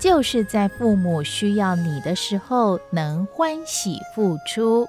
[0.00, 4.88] 就是在父母需要你的时候，能欢喜付出。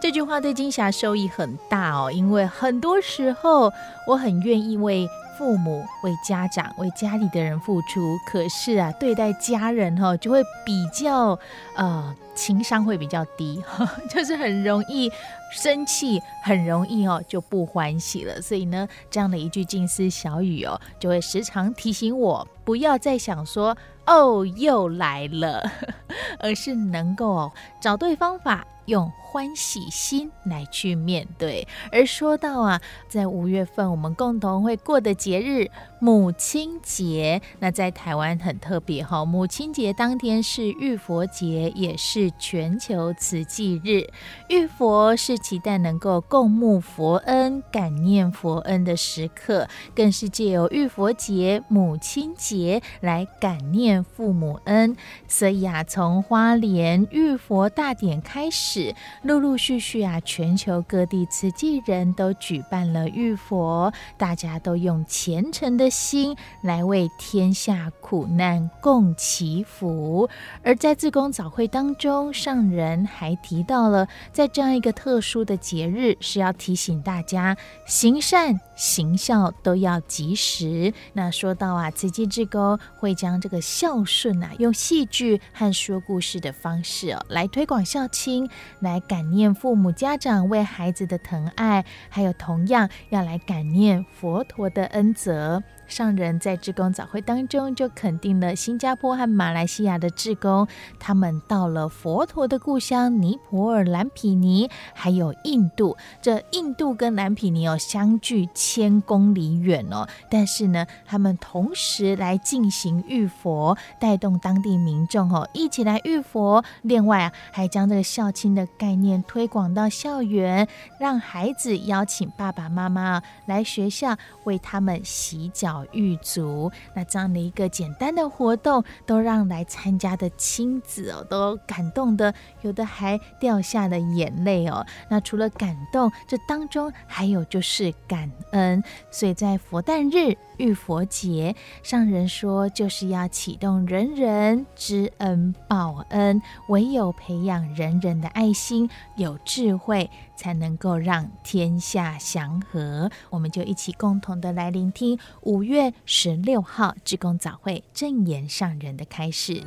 [0.00, 3.72] 这句话对金霞收益很大哦，因为很多时候
[4.06, 11.36] 我很愿意为父母、为家长、为家里的人付出，可是啊，对待家人哈、哦，就会比较
[11.74, 13.60] 呃情商会比较低，
[14.08, 15.10] 就是很容易
[15.52, 18.40] 生气，很容易哦就不欢喜了。
[18.40, 23.76] 所以呢，这样的一句近思小语哦，就会时常提醒我，不要再想说。
[24.06, 25.62] 哦，又来了，
[26.38, 31.68] 而是能够找对方法，用欢喜心来去面对。
[31.92, 35.70] 而说到啊，在五月份我们共同会过的节日
[36.00, 39.26] 母亲节，那在台湾很特别哈。
[39.26, 44.06] 母亲节当天是浴佛节，也是全球慈济日。
[44.48, 54.96] 浴佛是期待能够共沐佛恩、感念佛恩的时刻，更是借由浴佛节、母亲节来感念父母恩。
[55.28, 58.94] 所以啊，从花莲浴佛大典开始，
[59.26, 70.28] 陆陆续续啊，全球各地慈济人都举办了浴佛，大家都用虔诚的心来为天下苦难共祈福，
[70.62, 80.92] 而在自公早会当中，上人还提到了，在这样一个特殊的节日，是要提醒大家行善行孝都要及时。
[81.12, 88.48] 那说到啊，慈济志工会将这个孝顺啊，用戏剧和说故事的方式哦，来推广孝亲，
[88.80, 95.62] 来感念父母家长为孩子的疼爱，还有同样要来感念佛陀的恩泽。
[95.86, 100.66] 上人在志工早会当中就肯定了新加坡和马来西亚的志工，
[100.98, 105.96] 他们到了佛陀的故乡尼泊尔蓝毗尼，还有印度。
[106.20, 116.64] 这印度跟蓝毗尼哦相距千公里远哦，但是呢，他们同时来进行浴佛，带动当地民众哦一起来浴佛。
[116.82, 120.66] 另外啊，还将这个孝亲的概念推广到校园，
[120.98, 125.75] 让孩子邀请爸爸妈妈来学校为他们洗脚。
[125.92, 132.32] 玉足，那这样的一个简单的活动，都让来参加的亲子哦，都感动的，
[132.62, 134.84] 有的还掉下了眼泪哦。
[135.08, 138.82] 那除了感动，这当中还有就是感恩。
[139.10, 153.10] 所以在佛诞日浴佛节，上人说，就是要启动人人知恩报恩，唯有培养人人的爱心，有智慧，才能够让天下祥和。
[153.30, 159.62] 我们就一起共同的来聆听五月十六号志工早会正言上人的开示。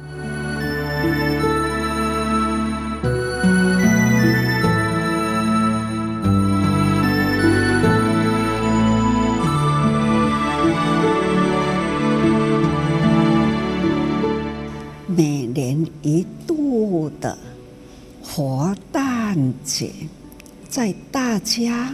[21.39, 21.93] 家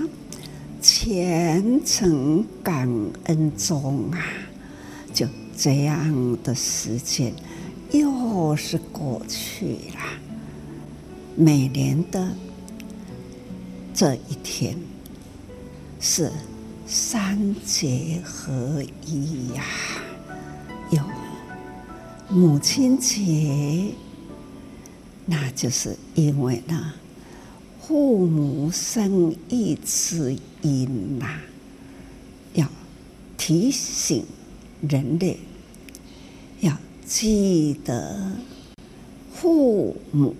[0.82, 2.90] 虔诚感
[3.26, 4.20] 恩中啊，
[5.14, 7.34] 就这样的时间
[7.92, 10.02] 又是过去了。
[11.36, 12.30] 每年的
[13.94, 14.78] 这一天
[16.00, 16.32] 是
[16.86, 19.64] 三节合一呀，
[20.92, 21.00] 有
[22.30, 23.92] 母亲节，
[25.26, 26.94] 那就是因为呢。
[27.88, 31.38] 父母生育之因呐，
[32.56, 32.68] 要
[33.38, 34.26] 提醒
[34.82, 35.38] 人类
[36.62, 38.32] 要记得
[39.32, 40.36] 父母，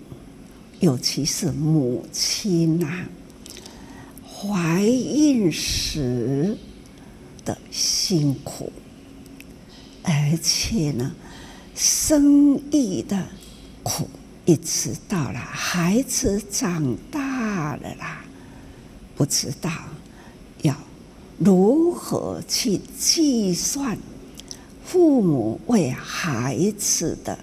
[0.80, 3.06] 尤其是母亲呐，
[4.24, 6.58] 怀孕时
[7.44, 8.72] 的辛苦，
[10.02, 11.14] 而且呢，
[11.76, 13.24] 生育的
[13.84, 14.08] 苦，
[14.44, 17.25] 一直到了孩子长大
[17.74, 18.22] 了啦，
[19.16, 19.70] 不知道
[20.62, 20.76] 要
[21.38, 23.98] 如何去计算
[24.84, 27.38] 父母为孩子的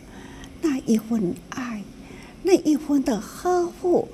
[0.62, 1.84] 那一份爱，
[2.42, 4.08] 那一份的呵护，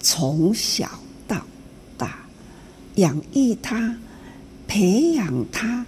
[0.00, 0.88] 从小
[1.28, 1.44] 到
[1.98, 2.24] 大
[2.94, 3.96] 养育他，
[4.66, 5.84] 培养他，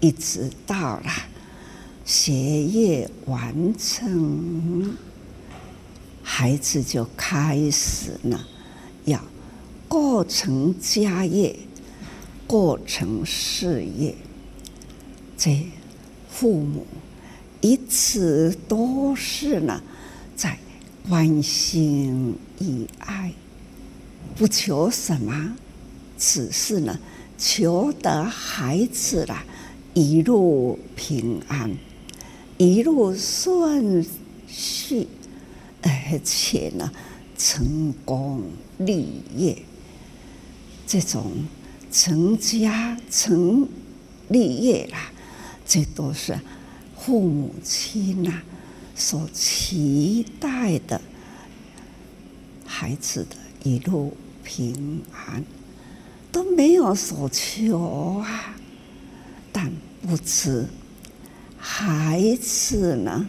[0.00, 1.10] 一直到了
[2.04, 2.32] 学
[2.64, 4.94] 业完成，
[6.22, 8.46] 孩子就开始了
[9.90, 11.58] 过成家业，
[12.46, 14.14] 过成事业。
[15.36, 15.66] 这
[16.30, 16.86] 父母
[17.60, 19.82] 一直都是呢，
[20.36, 20.56] 在
[21.08, 23.32] 关心与爱，
[24.36, 25.56] 不求什么，
[26.16, 26.96] 只是呢。
[27.36, 29.44] 求得孩子啦，
[29.94, 31.76] 一路平安，
[32.58, 34.06] 一路顺
[34.46, 35.08] 遂，
[35.82, 36.92] 而且呢，
[37.36, 38.44] 成功
[38.78, 39.60] 立业。
[40.90, 41.30] 这种
[41.92, 43.68] 成家成
[44.26, 45.12] 立业啦，
[45.64, 46.36] 这都是
[46.98, 48.42] 父母亲呐
[48.96, 51.00] 所期待的，
[52.66, 55.44] 孩子的一路平安。
[56.32, 58.56] 都没有所求啊，
[59.52, 59.70] 但
[60.02, 60.66] 不知
[61.56, 63.28] 孩子呢，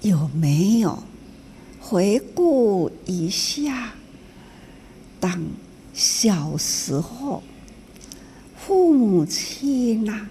[0.00, 1.00] 有没有
[1.80, 3.92] 回顾一下，
[5.20, 5.40] 当
[5.96, 7.42] 小时候
[8.54, 10.28] 父母亲呐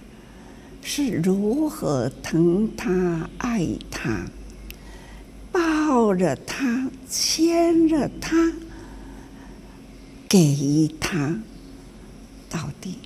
[0.83, 4.27] 是如何疼他、爱他、
[5.51, 8.53] 抱着他、牵着他、
[10.29, 11.35] 给他。
[12.47, 13.00] 到底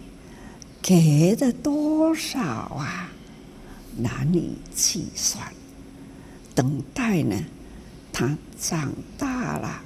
[0.82, 3.10] 给了多少啊？
[3.98, 5.48] 难以计算。
[6.54, 7.42] 等待呢，
[8.12, 9.82] 他长大了，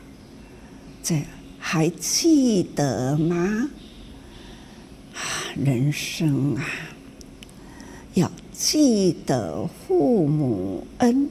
[1.03, 1.23] 这
[1.65, 3.69] 还记得吗？
[5.55, 6.65] 人生啊，
[8.15, 11.29] 要记得父母恩，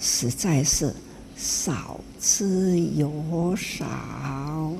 [0.00, 0.94] 实在是
[1.36, 4.72] 少之又少。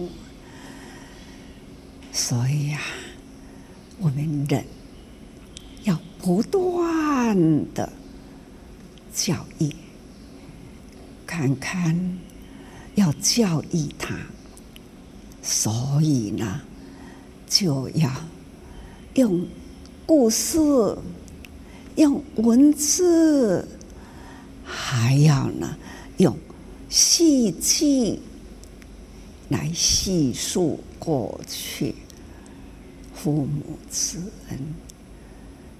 [2.10, 2.80] 所以呀，
[3.98, 4.64] 我们人
[5.84, 7.36] 要不断
[7.74, 7.92] 的
[9.12, 9.70] 教育，
[11.26, 12.18] 看看
[12.94, 14.14] 要教育他，
[15.42, 16.60] 所以呢，
[17.48, 18.10] 就要
[19.14, 19.46] 用
[20.04, 20.58] 故事、
[21.96, 23.66] 用文字，
[24.64, 25.76] 还要呢
[26.18, 26.36] 用
[26.88, 28.18] 戏剧
[29.48, 31.94] 来叙述过去。
[33.14, 34.18] 父母之
[34.50, 34.58] 恩，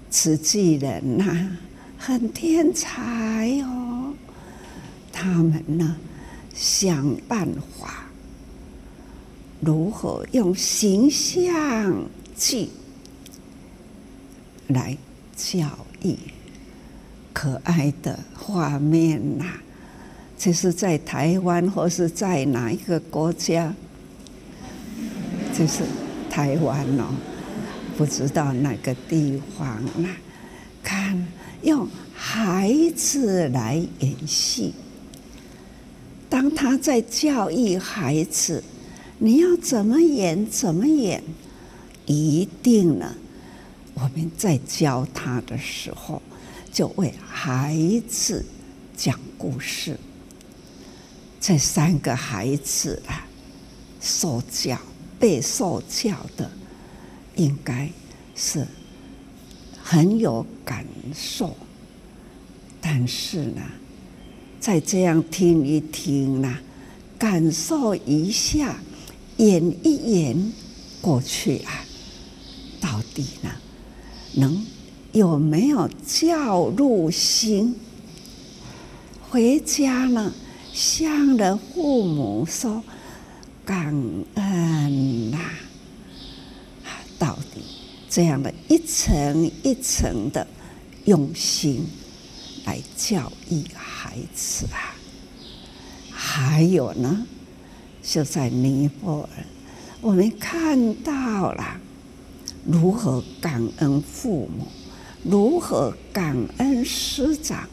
[0.09, 1.57] 慈济人呐、
[1.97, 4.13] 很天才哦。
[5.11, 5.97] 他们呢，
[6.53, 7.47] 想办
[7.79, 8.05] 法
[9.59, 12.05] 如何用形象
[12.37, 12.69] 去
[14.67, 14.97] 来
[15.35, 15.67] 教
[16.03, 16.15] 育
[17.33, 19.63] 可爱的画面呐、啊。
[20.37, 23.73] 这是在台湾或是在哪一个国家？
[25.53, 25.83] 这是
[26.29, 27.05] 台湾哦。
[27.95, 30.09] 不知道哪个地方呢？
[30.83, 31.27] 看，
[31.61, 34.73] 用孩子来演戏。
[36.33, 38.63] 当他在教育孩子，
[39.19, 41.23] 你要怎么演怎么演，
[42.07, 43.13] 一定呢？
[43.93, 46.19] 我们在教他的时候，
[46.71, 47.77] 就为孩
[48.09, 48.43] 子
[48.97, 49.95] 讲故事。
[51.39, 53.27] 这三个孩子啊，
[54.01, 54.75] 受教
[55.19, 56.49] 被受教的。
[57.35, 57.87] 应该
[58.35, 58.65] 是
[59.83, 61.55] 很有感受，
[62.81, 63.61] 但是呢，
[64.63, 66.57] 再这样听一听呢，
[67.19, 68.77] 感受一下，
[69.35, 70.53] 演一演
[71.01, 71.83] 过去啊，
[72.79, 73.49] 到底呢，
[74.35, 74.65] 能
[75.11, 77.75] 有没有教入心？
[79.29, 80.33] 回家呢，
[80.71, 82.81] 向着父母说
[83.65, 83.93] 感
[84.35, 85.39] 恩呐。
[87.19, 87.59] 到底
[88.09, 90.47] 这样的一层一层的
[91.03, 91.85] 用心
[92.65, 94.95] 来教育孩子啊，
[96.11, 97.25] 还有呢，
[98.01, 99.45] 就在尼泊尔，
[100.01, 101.79] 我们看到了
[102.65, 104.67] 如何感恩父母，
[105.23, 107.67] 如何感恩师长，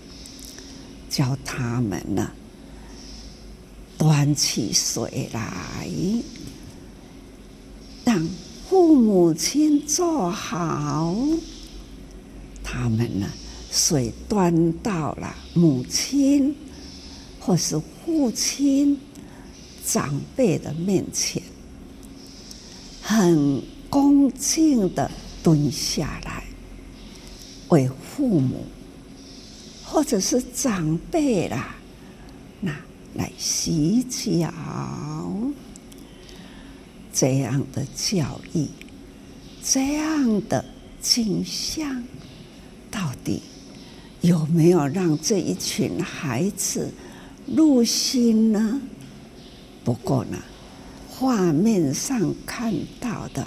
[1.09, 2.31] 教他们呢
[3.97, 5.89] 端起水来，
[8.05, 8.29] 让。
[8.71, 11.13] 父母亲坐好，
[12.63, 13.27] 他们呢，
[13.71, 16.55] 水端到了母亲
[17.39, 18.99] 或是父亲、
[19.87, 21.43] 长辈的面前，
[23.01, 25.11] 很恭敬的
[25.43, 26.45] 蹲下来，
[27.69, 28.65] 为父母
[29.85, 31.75] 或者是长辈啦，
[32.61, 32.75] 那
[33.15, 34.53] 来洗脚，
[37.13, 38.67] 这样的教育，
[39.63, 40.65] 这样的
[41.01, 42.05] 景象，
[42.91, 43.43] 到底
[44.23, 46.93] 有没有让这一群孩子
[47.47, 48.81] 入心呢？
[49.83, 50.37] 不过呢，
[51.09, 53.47] 画面上看到的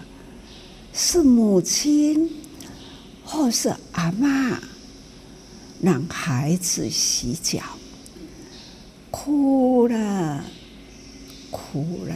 [0.91, 2.29] 是母亲
[3.23, 4.59] 或是阿妈
[5.79, 7.61] 让孩子洗脚，
[9.11, 10.43] 哭了，
[11.51, 12.15] 哭了。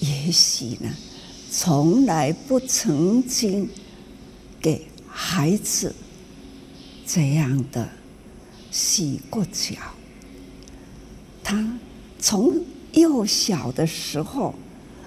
[0.00, 0.90] 也许呢，
[1.50, 3.68] 从来不曾经
[4.60, 5.94] 给孩子
[7.12, 7.88] 这样的
[8.70, 9.74] 洗过脚。
[11.42, 11.78] 他
[12.18, 12.54] 从
[12.92, 14.54] 幼小的时候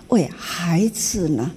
[0.10, 1.52] 为孩子呢，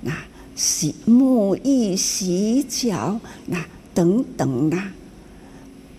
[0.00, 0.12] 那
[0.56, 3.64] 洗沐浴、洗脚，那
[3.94, 4.92] 等等啊，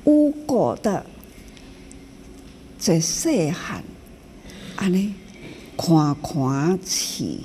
[0.06, 1.06] 污过的
[2.80, 3.84] 这细汉，
[4.76, 5.14] 安尼。
[5.80, 7.42] 夸夸起，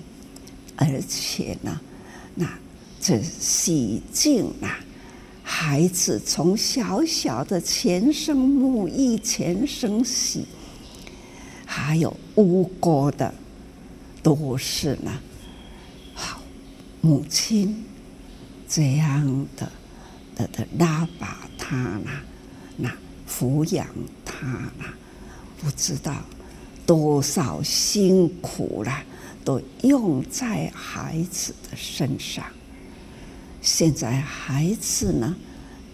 [0.75, 1.79] 而且呢，
[2.35, 2.49] 那
[2.99, 4.81] 这洗净啊，
[5.55, 10.47] 孩子从小小的前生沐浴、前生洗，
[11.67, 13.33] 还有污过的，
[14.23, 15.13] 都是呢，
[16.15, 16.41] 好
[17.03, 17.85] 母亲
[18.67, 19.71] 这样的
[20.35, 22.11] 的的拉拔他呢，
[22.79, 22.91] 那
[23.29, 23.87] 抚养
[24.25, 24.47] 他
[24.79, 24.85] 呢，
[25.61, 26.17] 不知道。
[26.85, 29.05] 多少辛苦了，
[29.45, 32.45] 都用在孩子的身上。
[33.62, 35.37] 现在孩子呢，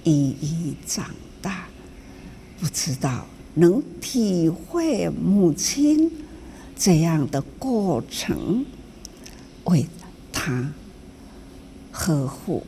[0.02, 1.68] 一一长大，
[2.58, 6.10] 不知道能体会母亲
[6.74, 8.64] 这样的过程，
[9.64, 9.86] 为
[10.32, 10.72] 他
[11.92, 12.64] 呵护、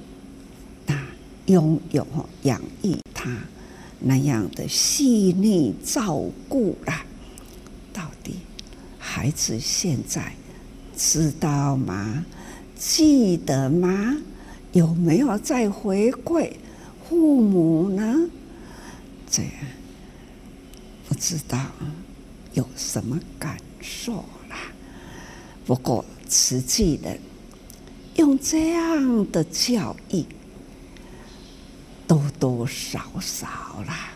[0.86, 1.02] 那
[1.46, 2.06] 拥有、
[2.42, 3.38] 养育他
[4.00, 6.92] 那样的细腻照顾了。
[7.90, 8.34] 到底
[8.98, 10.34] 孩子现在
[10.94, 12.26] 知道吗？
[12.76, 14.18] 记得吗？
[14.72, 16.52] 有没有再回馈
[17.08, 18.28] 父母呢？
[19.28, 19.52] 这样
[21.08, 21.58] 不知道
[22.54, 24.72] 有什么感受啦。
[25.66, 27.18] 不过实际的
[28.16, 30.24] 用这样的教育，
[32.06, 33.46] 多多少少
[33.86, 34.12] 啦，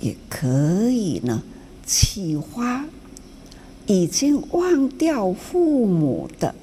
[0.00, 1.42] 也可以呢。
[1.86, 2.84] 启发
[3.86, 6.54] 已经忘掉父母的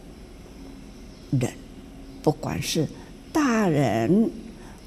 [1.31, 1.51] 人，
[2.25, 2.87] 不管是
[3.31, 4.31] 大人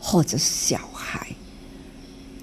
[0.00, 1.28] 或者小孩，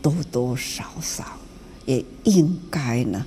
[0.01, 1.37] 多多少少
[1.85, 3.25] 也应该呢，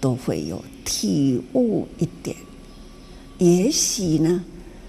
[0.00, 2.34] 都会有体悟一点。
[3.36, 4.42] 也许呢，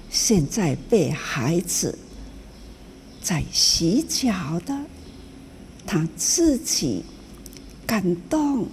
[0.09, 1.99] 现在被孩子
[3.21, 4.85] 在洗脚的，
[5.85, 7.03] 他自己
[7.85, 8.69] 感动。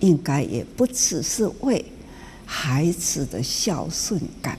[0.00, 1.82] 应该也不只是为
[2.44, 4.58] 孩子的孝顺感，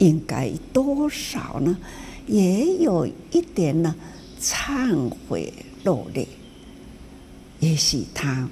[0.00, 1.78] 应该多少呢？
[2.26, 3.94] 也有一点呢，
[4.42, 5.52] 忏悔
[5.84, 6.26] 落泪。
[7.60, 8.48] 也许他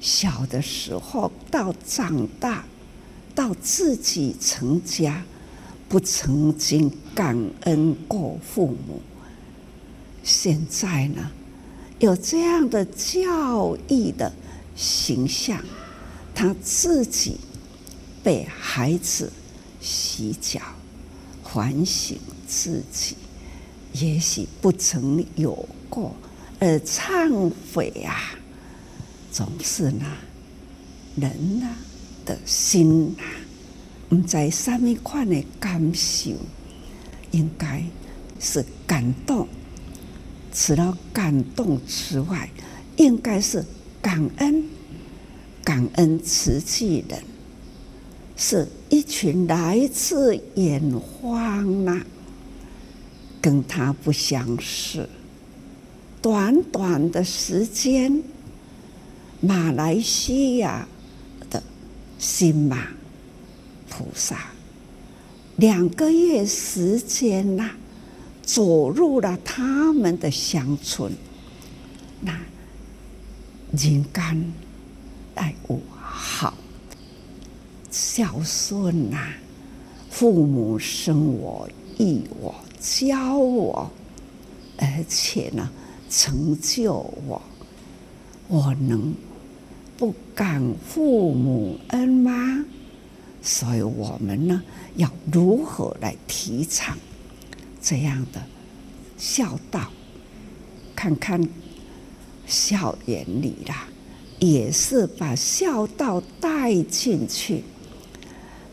[0.00, 2.64] 小的时候到长大，
[3.34, 5.24] 到自己成家，
[5.88, 9.00] 不曾经感恩过父母。
[10.24, 11.30] 现在呢，
[12.00, 14.32] 有这样的教育的。
[14.74, 15.62] 形象，
[16.34, 17.36] 他自己
[18.22, 19.30] 被孩子
[19.82, 20.60] 洗脚，
[21.42, 23.16] 反省自己，
[23.92, 26.14] 也许不曾有过，
[26.60, 28.34] 而忏悔啊，
[29.30, 30.06] 总是呢，
[31.16, 31.68] 人呐
[32.24, 36.30] 的心呐，唔在什么款的感受，
[37.32, 37.84] 应该
[38.38, 39.48] 是感动。
[40.54, 42.48] 除了感动之外，
[42.96, 43.64] 应该是。
[44.02, 44.64] 感恩，
[45.62, 47.22] 感恩慈济人，
[48.44, 50.82] 是一群来自远
[51.20, 52.02] 方呐，
[53.40, 55.08] 跟他不相识。
[56.20, 58.20] 短短的时间，
[59.40, 60.88] 马来西亚
[61.48, 61.62] 的
[62.18, 62.88] 新马
[63.88, 64.46] 菩萨，
[65.54, 67.70] 两个月时间呐，
[68.42, 71.12] 走入了他们的乡村，
[72.20, 72.36] 那。
[73.70, 74.52] 人间
[75.34, 76.52] 爱我好，
[77.92, 79.18] 孝顺呐，
[80.10, 81.68] 父母生我
[81.98, 83.90] 育我教我，
[84.78, 85.70] 而且呢，
[86.08, 86.94] 成就
[87.28, 87.42] 我，
[88.48, 89.14] 我能
[89.98, 92.64] 不感父母恩吗？
[93.42, 94.62] 所以我们呢，
[94.96, 96.96] 要如何来提倡
[97.82, 98.42] 这样的
[99.18, 99.90] 孝道？
[100.96, 101.46] 看看
[102.46, 103.86] 校园里啦，
[104.38, 107.62] 也是把孝道带进去。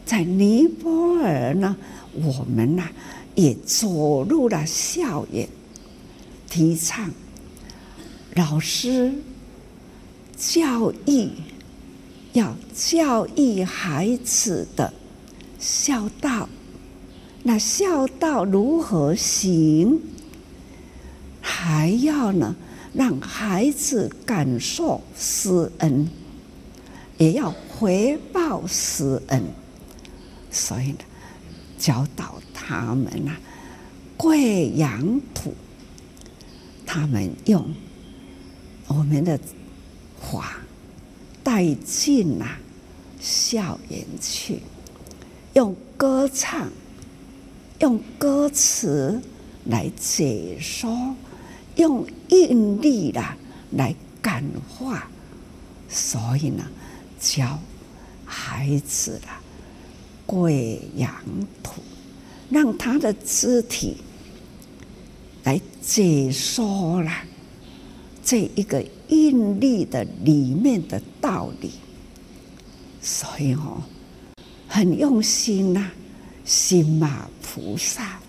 [0.10, 1.78] 在尼泊尔呢，
[2.14, 2.84] 我们呢
[3.36, 5.48] 也走入了校园，
[6.50, 7.12] 提倡
[8.34, 9.14] 老师
[10.36, 11.30] 教育。
[12.34, 14.92] 要教育孩子的
[15.60, 16.50] 孝道，
[17.44, 20.00] 那孝道如何行？
[21.40, 22.56] 还要呢，
[22.94, 26.10] 让孩子感受师恩，
[27.20, 29.44] 也要回报师恩。
[30.52, 31.00] 所以呢，
[31.78, 33.36] 教导他们呐，
[34.18, 35.54] 贵阳土，
[36.86, 37.74] 他们用
[38.88, 39.40] 我们的
[40.20, 40.58] 话。
[41.42, 42.46] 带进呐
[43.20, 44.60] 校园去，
[45.54, 46.70] 用歌唱、
[47.80, 49.20] 用歌词
[49.66, 51.16] 来解说，
[51.76, 53.36] 用韵律啦
[53.72, 55.08] 来感化，
[55.90, 56.64] 所以呢，
[57.20, 57.58] 教
[58.26, 59.39] 孩子啦
[60.30, 61.12] 贵养
[61.64, 61.82] 土，
[62.52, 63.98] 让他的肢体
[65.44, 67.24] 来解说啦
[68.24, 68.86] 这一个。
[69.10, 71.72] 印力的里面的道理，
[73.02, 73.82] 所以哦，
[74.68, 75.90] 很用心呐、
[76.46, 78.20] 心马菩萨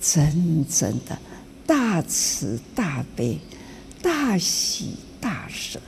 [0.00, 1.18] 真正的
[1.66, 3.38] 大慈大悲、
[4.00, 5.78] 大喜大舍，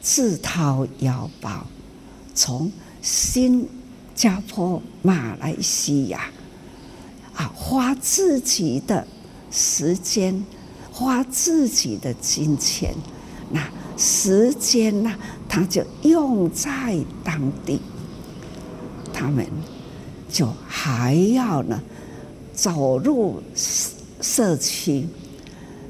[0.00, 1.66] 自掏腰包，
[2.34, 3.68] 从心
[4.20, 6.30] 加坡、马来西亚
[7.34, 9.06] 啊，花自己的
[9.50, 10.44] 时间。
[10.92, 12.94] 花自己的金钱，
[13.50, 15.10] 那时间呢？
[15.48, 17.80] 他就用在当地。
[19.10, 19.46] 他们
[20.28, 21.80] 就还要呢，
[22.52, 25.06] 走入社区，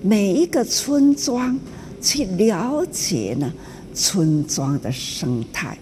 [0.01, 1.59] 每一个村庄
[2.01, 3.53] 去了解呢
[3.93, 5.77] 村庄的生态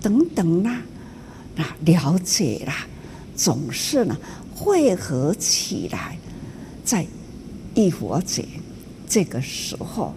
[0.00, 0.82] 等等啦，
[1.56, 2.86] 啊了解啦，
[3.36, 4.16] 总是呢
[4.54, 6.16] 汇合起来，
[6.84, 7.06] 在。
[7.74, 8.44] 一佛节
[9.08, 10.12] 这个时候，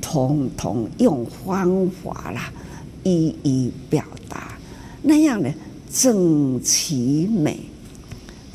[0.00, 2.50] 统统用方法啦，
[3.04, 4.56] 一一表达，
[5.02, 5.52] 那样的
[5.92, 7.58] 整齐美，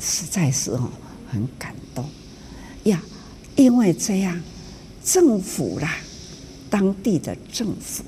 [0.00, 0.90] 实在是哦
[1.30, 2.04] 很感动
[2.82, 3.00] 呀。
[3.54, 4.40] 因为这样，
[5.04, 5.98] 政府啦，
[6.68, 8.02] 当地的政府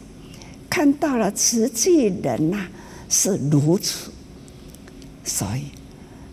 [0.69, 2.67] 看到了慈济人呐
[3.09, 4.11] 是如此，
[5.25, 5.65] 所以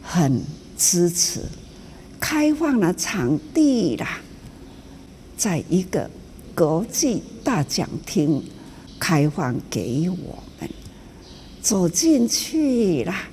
[0.02, 0.42] 很
[0.78, 1.42] 支持。
[2.20, 4.20] 开放了场地啦，
[5.36, 6.10] 在一个
[6.56, 8.44] 国际大讲厅
[9.00, 10.70] 开放给我们
[11.62, 13.24] 走进去啦，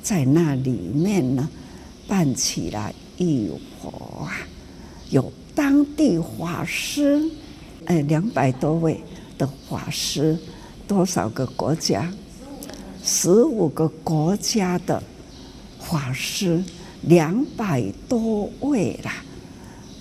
[0.00, 1.48] 在那里面呢，
[2.06, 3.50] 办起了浴
[3.82, 4.36] 佛啊，
[5.10, 7.20] 有当地法师，
[7.86, 9.02] 呃，两百多位
[9.36, 10.38] 的法师，
[10.86, 12.08] 多少个国家？
[13.02, 15.02] 十五个国家的
[15.80, 16.62] 法师。
[17.04, 19.24] 两百多位啦，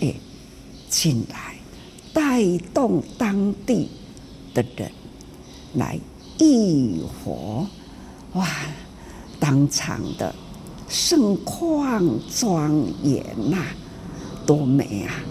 [0.02, 0.14] 哎，
[0.90, 1.56] 进来
[2.12, 3.90] 带动当地
[4.54, 4.92] 的人
[5.76, 5.98] 来
[6.42, 7.66] 浴佛，
[8.34, 8.46] 哇，
[9.40, 10.36] 当场的
[10.90, 13.64] 盛况庄严呐，
[14.46, 15.24] 多美啊！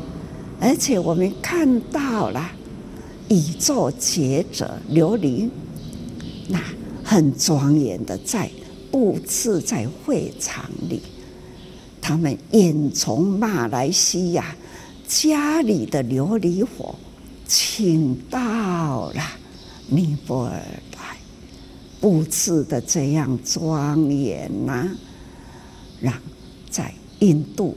[0.59, 2.51] 而且我们看到了
[3.29, 5.51] 宇宙觉者琉璃，
[6.49, 6.59] 那
[7.09, 8.51] 很庄严的在
[8.91, 11.01] 布置在会场里。
[12.03, 14.55] 他们也从马来西亚
[15.07, 16.95] 家里的琉璃火，
[17.47, 19.23] 请到了
[19.87, 20.53] 尼泊尔
[20.99, 21.17] 来，
[21.99, 24.87] 布置的这样庄严呐，
[26.03, 26.13] 让
[26.69, 27.75] 在印度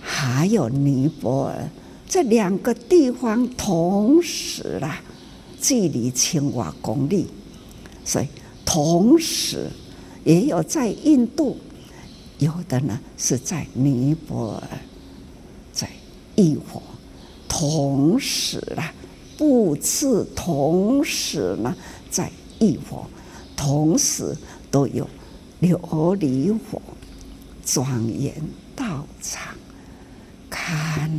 [0.00, 1.68] 还有尼泊尔
[2.08, 5.00] 这两个地方同时啦，
[5.60, 7.26] 距离千瓦公里，
[8.04, 8.26] 所以
[8.66, 9.70] 同时
[10.24, 11.56] 也有在印度。
[12.38, 14.78] 有的呢是在尼泊尔，
[15.72, 15.88] 在
[16.34, 16.82] 异国，
[17.48, 18.92] 同时啦，
[19.38, 21.74] 布置，同时呢
[22.10, 23.08] 在异国，
[23.56, 24.36] 同时
[24.70, 25.08] 都有
[25.62, 26.82] 琉璃佛，
[27.64, 28.34] 庄严
[28.74, 29.54] 道场，
[30.50, 31.10] 看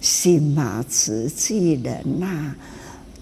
[0.00, 2.54] 新马慈济人呐、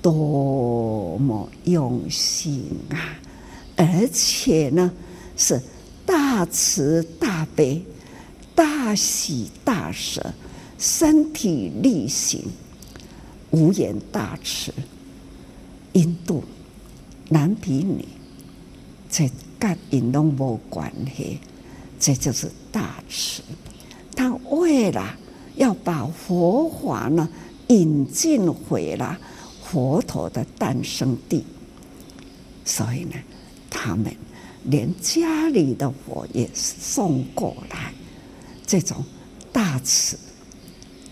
[0.03, 3.17] 多么用心啊！
[3.77, 4.93] 而且呢
[5.37, 5.61] 是。
[6.07, 7.83] 大慈大悲，
[8.55, 10.35] 大喜大舍，
[10.79, 12.45] 身体力行，
[13.51, 14.71] 无言大慈，
[15.95, 16.45] 印度
[17.31, 18.05] 男比女，
[19.11, 21.41] 这跟因拢无关系，
[21.99, 23.43] 这就是大慈。
[24.15, 25.17] 他为了
[25.57, 27.27] 要把佛法呢
[27.69, 29.19] 引进回了
[29.63, 31.43] 佛陀的诞生地，
[32.63, 33.15] 所以呢，
[33.77, 34.15] 他们
[34.63, 37.93] 连家里的佛也送过来，
[38.65, 39.05] 这种
[39.53, 40.17] 大慈。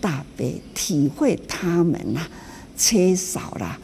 [0.00, 2.26] 大悲体会他们呐，
[2.76, 3.78] 缺少了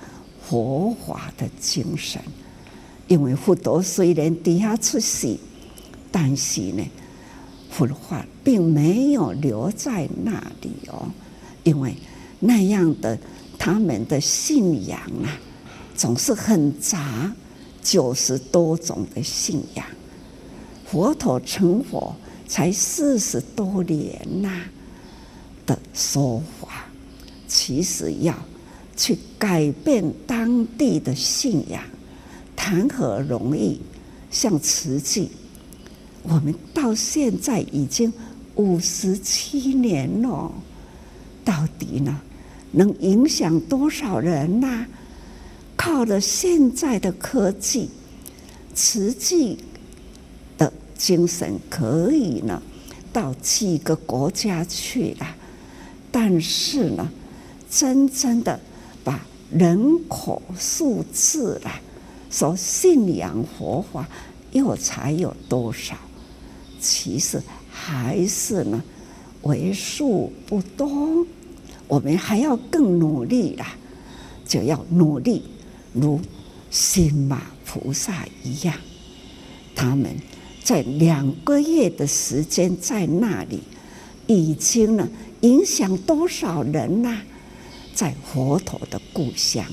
[0.44, 2.20] 佛法的精神，
[3.06, 5.36] 因为佛陀虽然底下出世，
[6.10, 6.84] 但是呢，
[7.70, 11.08] 佛法并没有留在那里哦，
[11.62, 11.94] 因为
[12.40, 13.16] 那样的
[13.56, 15.38] 他们的信仰啊，
[15.94, 17.32] 总是很杂，
[17.90, 19.86] 九十多种的信仰，
[20.84, 22.14] 佛陀成佛
[22.46, 24.60] 才四十多年呐。
[25.64, 26.84] 的说法，
[27.46, 28.34] 其实要
[28.94, 31.82] 去改变当地的信仰，
[32.54, 33.80] 谈何容易？
[34.30, 35.30] 像慈济，
[36.22, 38.12] 我们到现在已经
[38.56, 40.52] 五十七年了，
[41.42, 42.20] 到底呢，
[42.72, 44.86] 能影响多少人呢？
[45.88, 47.88] 靠了现在的科技，
[48.74, 49.56] 实际
[50.58, 52.62] 的精神可以呢，
[53.10, 55.34] 到几个国家去了。
[56.12, 57.10] 但是呢，
[57.70, 58.60] 真正的
[59.02, 61.80] 把人口数字啦，
[62.30, 64.06] 说信仰佛法
[64.52, 65.96] 又才有多少？
[66.78, 68.84] 其实还是呢，
[69.40, 71.26] 为数不多。
[71.88, 73.74] 我们还要更努力啦，
[74.46, 75.42] 就要努力
[76.00, 76.20] 如
[76.70, 78.74] 心马菩萨一样，
[79.74, 80.14] 他们
[80.62, 83.60] 在两个月的时间在那里
[84.26, 85.08] 已经呢。
[85.42, 87.22] 影响多少人呐、
[87.94, 89.64] 在佛陀的故乡，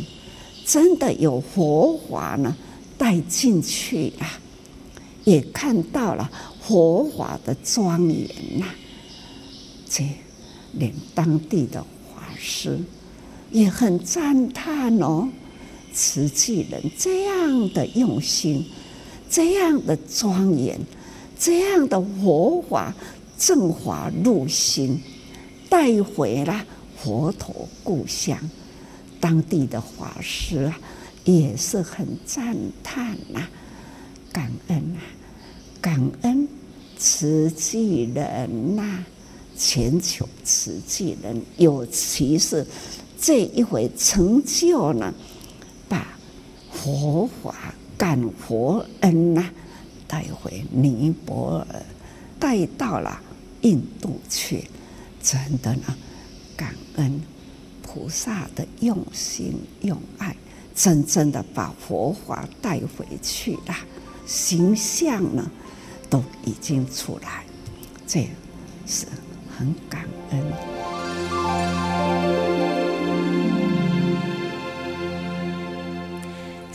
[0.64, 2.56] 真的有佛法呢，
[3.00, 4.40] 带进去啊，
[5.24, 8.68] 也看到了佛法的庄严呐。
[9.90, 10.08] 这
[10.74, 12.80] 连当地的法师
[13.50, 15.28] 也很赞叹哦，
[15.96, 18.66] 慈济人这样的用心，
[19.30, 20.78] 这样的庄严，
[21.40, 22.94] 这样的佛法
[23.38, 25.00] 正法入心。
[25.68, 28.38] 带回了佛陀故乡，
[29.20, 30.80] 当地的法师啊，
[31.24, 33.48] 也是很赞叹呐，
[34.32, 35.00] 感恩呐，
[35.82, 36.48] 感恩
[36.98, 39.04] 慈济人呐，
[39.58, 42.66] 全球慈济人，尤其是
[43.20, 45.14] 这一回成就呢，
[46.86, 49.50] 佛法感佛恩呐，
[50.08, 51.82] 带回尼泊尔，
[52.40, 53.20] 带到了
[53.62, 54.66] 印度去。
[55.20, 55.98] 真的呢，
[56.56, 57.20] 感恩
[57.82, 60.36] 菩萨的用心用爱，
[60.76, 63.76] 真正的把佛法带回去了，
[64.28, 65.50] 形象呢
[66.08, 67.46] 都已经出来，
[68.06, 68.30] 这
[68.86, 69.08] 是
[69.58, 70.75] 很感恩。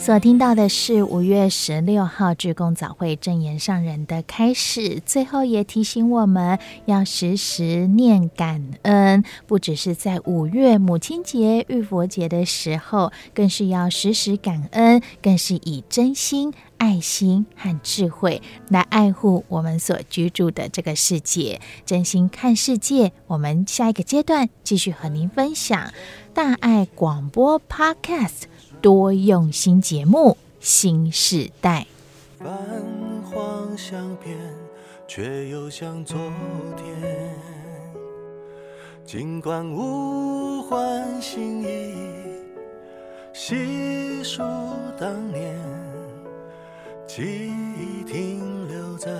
[0.01, 21.61] 所听到的是五月十六号志工早会证言上人的开始，最后也提醒我们要时时念感恩，不只是在五月母亲节、浴佛节的时候，更是要时时感恩，更是以真心、爱心和智慧来爱护我们所居住的这个世界。
[21.85, 25.93] 真心看世界，我们下一个阶段继续和您分享
[26.33, 28.50] 大爱广播 Podcast。
[28.81, 31.85] 多用心节目，新时代。
[32.39, 32.47] 泛
[33.23, 34.35] 黄相片，
[35.07, 36.17] 却又像昨
[36.75, 37.35] 天。
[39.05, 41.93] 尽管物换星移，
[43.33, 44.41] 细数
[44.99, 45.55] 当年，
[47.05, 49.11] 记忆停留在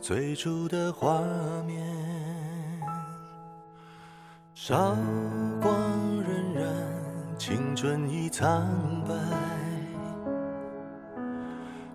[0.00, 1.20] 最初的画
[1.66, 1.84] 面。
[4.54, 4.96] 韶
[5.60, 5.74] 光
[6.24, 6.85] 荏苒。
[7.38, 8.66] 青春已苍
[9.06, 9.14] 白，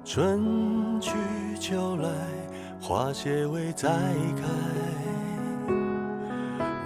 [0.06, 1.12] 春去
[1.60, 2.10] 秋来，
[2.80, 4.44] 花谢未再开。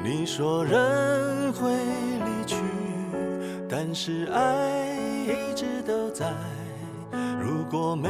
[0.03, 2.55] 你说人会离去，
[3.69, 4.95] 但是爱
[5.27, 6.25] 一直都在。
[7.39, 8.09] 如果没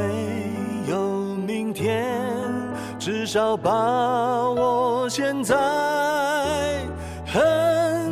[0.88, 2.16] 有明天，
[3.00, 5.56] 至少把握现在。
[7.26, 8.05] 很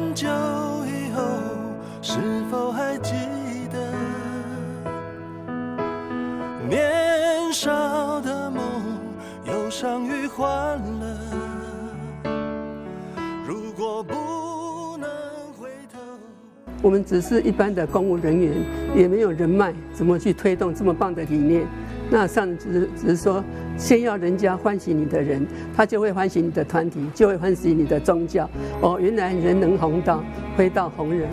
[16.84, 18.52] 我们只是一般的公务人员，
[18.94, 21.66] 也没有人脉，怎么去推动这么棒的理念？
[22.12, 23.42] 那上只是只是说，
[23.78, 28.48] 先要人家欢喜你的人，他就会欢喜你的团体，就会欢喜你的宗教。
[28.82, 30.22] 哦，原来人能弘道，
[30.58, 31.30] 非道弘人。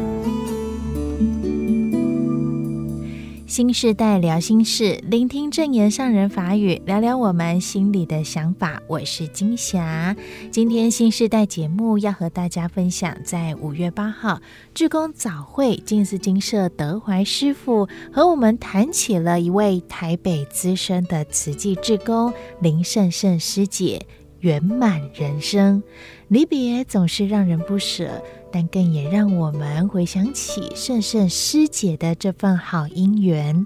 [3.50, 8.80] 新世代聊心事，聆听证言上人法语，聊聊我们心里的想法。
[8.86, 10.14] 我是金霞。
[10.52, 14.40] 今天新世代节目要和大家分享，在五月八号
[14.72, 24.06] 志工早会，静思精舍德怀师傅和我们谈起了一位台北资深的慈济志工林胜胜师姐
[24.38, 25.82] 圆满人生。
[26.30, 28.22] 离别总是让人不舍。
[28.52, 33.64] 但更也让我们回想起圣圣师姐的这份好姻缘。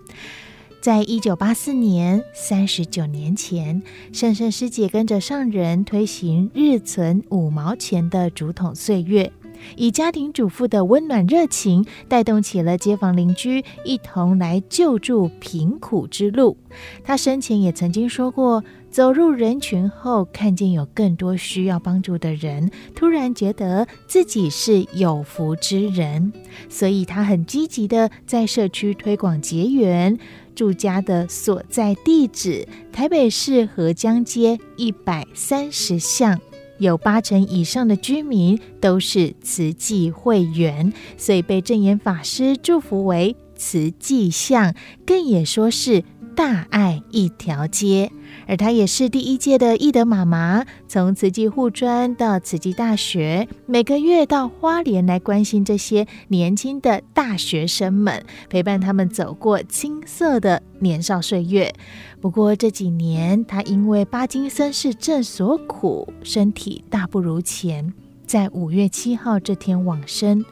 [0.79, 9.33] 在一九八四年，三十九年前，圣圣师姐跟着上人推行日存五毛钱的竹筒岁月，
[9.79, 16.59] 以家庭主妇的温暖热情，带动起了街坊邻居一同来救助贫苦之路。
[17.03, 18.63] 她生前也曾经说过。
[18.95, 26.33] 走入人群后，看见有更多需要帮助的人，突然觉得自己是有福之人，
[26.69, 30.17] 所以他很积极地在社区推广结缘。
[30.55, 36.39] 住家的所在地址：台北市河江街一百三十巷，
[36.79, 44.73] 有八成以上的居民都是慈济会员，所以被证严法师祝福为慈济巷，
[45.05, 48.11] 更也说是大爱一条街。
[48.47, 61.73] 而她也是第一届的义德妈妈，从慈济护专到慈济大学，每个月到花莲来关心这些年轻的大学生们，陪伴他们走过青涩的年少岁月。
[62.21, 67.95] 不过这几年，她因为巴金森氏症所苦，身体大不如前，
[68.27, 70.45] 在五月七号这天往生，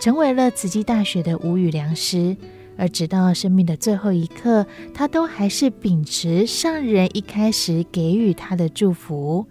[0.00, 2.36] 成为了慈济大学的无语良师。
[2.80, 9.46] 而直到生命的最后一刻，他都还是秉持上人一开始给予他的祝福：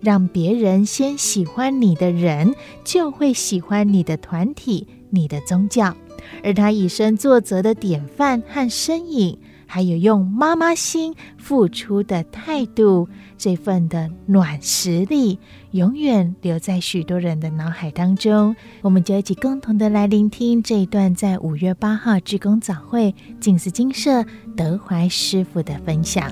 [0.00, 2.54] 让别人先喜欢你的人，
[2.84, 5.96] 就会喜欢你的团体、你的宗教。
[6.44, 9.36] 而他以身作则的典范和身影。
[9.72, 15.38] 还有用妈妈心付出的态度，这份的暖实力，
[15.72, 18.56] 永远留在许多人的脑海当中。
[18.82, 24.24] 我们就一起共同的来聆听这一段，在五月八号志工早会静思精舍
[24.56, 26.28] 德怀师傅的分享。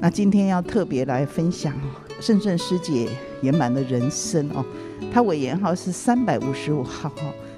[0.00, 1.72] 那今天要特别来分享
[2.20, 3.08] 胜胜师姐
[3.40, 4.64] 圆满的人生哦。
[5.12, 7.10] 他委员号是三百五十五号，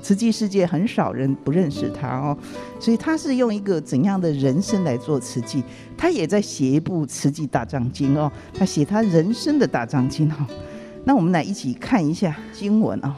[0.07, 2.39] 慈济世界很少人不认识他哦，
[2.79, 5.65] 所以他是用一个怎样的人生来做慈济？
[5.97, 10.47] 他也在写一部《慈济大藏经》哦，他写他人生的大藏经哈。
[11.03, 13.17] 那我们来一起看一下经文啊。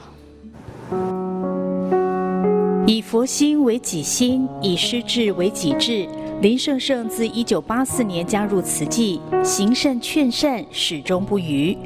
[2.87, 6.09] 以佛心为己心，以师志为己志。
[6.41, 11.77] 林胜胜自一九八四年加入慈济，行善劝善，始终不渝。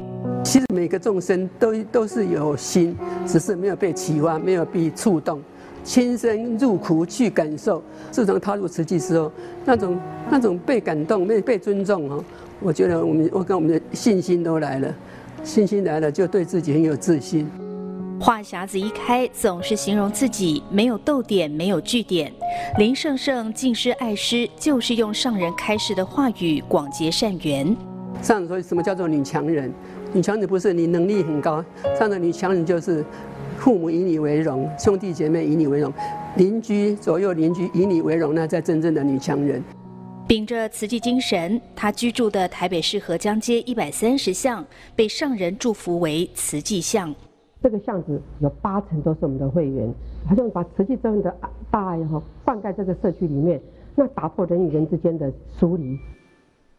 [0.43, 5.41] 其实每个众生都都是有心，只是没有被启发，没有被触动，
[5.83, 7.81] 亲身入苦去感受。
[8.11, 9.31] 自从踏入慈济之后，
[9.65, 9.97] 那种
[10.29, 12.23] 那种被感动、被被尊重哦，
[12.59, 14.93] 我觉得我们我跟我们的信心都来了，
[15.43, 17.47] 信心来了就对自己很有自信。
[18.19, 22.31] 话匣子一开，总是形容自己没有逗点，没有句点。
[22.77, 27.75] 林胜胜敬师爱师，就是用上人开示的话语广结善缘。
[28.21, 29.73] 上人说什么叫做女强人？
[30.13, 33.03] 女强人不是你能力很高，这样的女强人就是
[33.57, 35.91] 父母以你为荣，兄弟姐妹以你为荣，
[36.37, 39.59] 邻居左右邻居以你为荣，那才真正的女强人。
[40.27, 44.63] 秉着慈济精神，她居住的台北市河江街一百三十巷
[44.95, 47.13] 被上人祝福为慈济巷。
[47.63, 49.91] 这个巷子有八成都是我们的会员，
[50.29, 51.35] 好像把慈济这样的
[51.71, 53.59] 大爱哈灌溉在这个社区里面，
[53.95, 55.97] 那打破人与人之间的疏离。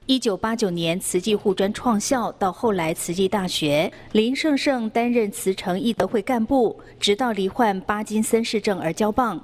[0.07, 9.41] 一九八九年，慈济护专创校，到后来慈济大学，林胜胜担任慈诚义德会干部，直到罹患巴金森氏症而交棒。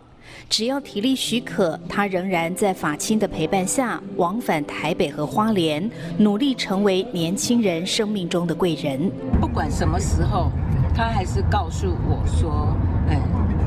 [0.51, 9.11] 只要体力许可，他仍然在法亲的陪伴下，往返台北和花莲，努力成为年轻人生命中的贵人。
[9.41, 10.53] 不管什么时候，
[10.95, 12.77] 他还是告诉我说
[13.09, 13.19] ：“嗯，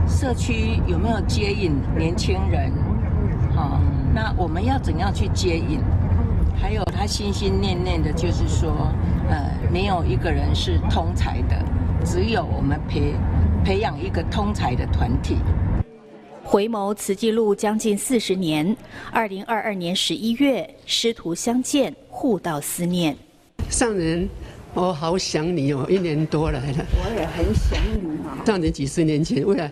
[0.08, 2.72] 社区有没有接引年轻人？
[3.56, 3.82] 好，
[4.14, 5.80] 那我们要怎样去接引？”
[6.56, 8.92] 还有他心心念念的，就是说，
[9.30, 11.56] 呃，没有一个人是通才的，
[12.06, 13.14] 只有我们培
[13.64, 15.38] 培养一个通才的团体。
[16.44, 18.76] 回眸慈济路将近四十年，
[19.12, 23.16] 二零二二年十一月，师徒相见，互道思念。
[23.70, 24.28] 上人，
[24.74, 26.86] 我好想你哦，一年多来了。
[26.96, 28.44] 我也很想你啊。
[28.46, 29.72] 上人几十年前为了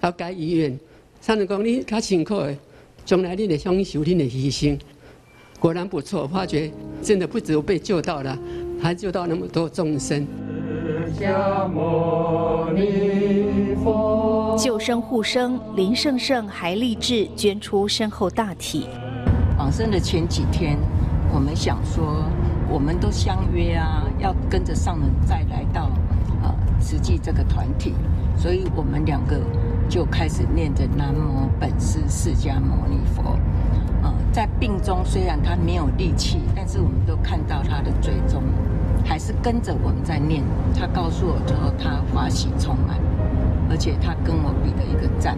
[0.00, 0.78] 要盖医院，
[1.20, 2.56] 上人讲你较辛苦的，
[3.04, 4.78] 将来你得享受你的牺牲。
[5.58, 6.70] 果然不错，发觉
[7.02, 8.38] 真的不只有被救到了，
[8.80, 10.26] 还救到那么多众生。
[14.56, 18.86] 救生护生林胜胜还立志捐出身后大体。
[19.58, 20.78] 往生的前几天，
[21.32, 22.22] 我们想说，
[22.70, 25.90] 我们都相约啊，要跟着上人再来到
[26.42, 27.94] 呃慈济这个团体，
[28.36, 29.40] 所以我们两个
[29.88, 33.36] 就开始念着南无本师释迦牟尼佛。
[34.32, 38.42] 在病中，虽然他没有力气，但是我们都看到他的追踪，
[39.04, 40.44] 还是跟着我们在念。
[40.74, 42.98] 他告诉我之后，他欢喜充满，
[43.68, 45.36] 而且他跟我比了一个赞。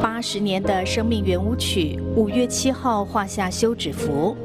[0.00, 4.36] 八十年的生命圆舞曲，五月七号画下休止符。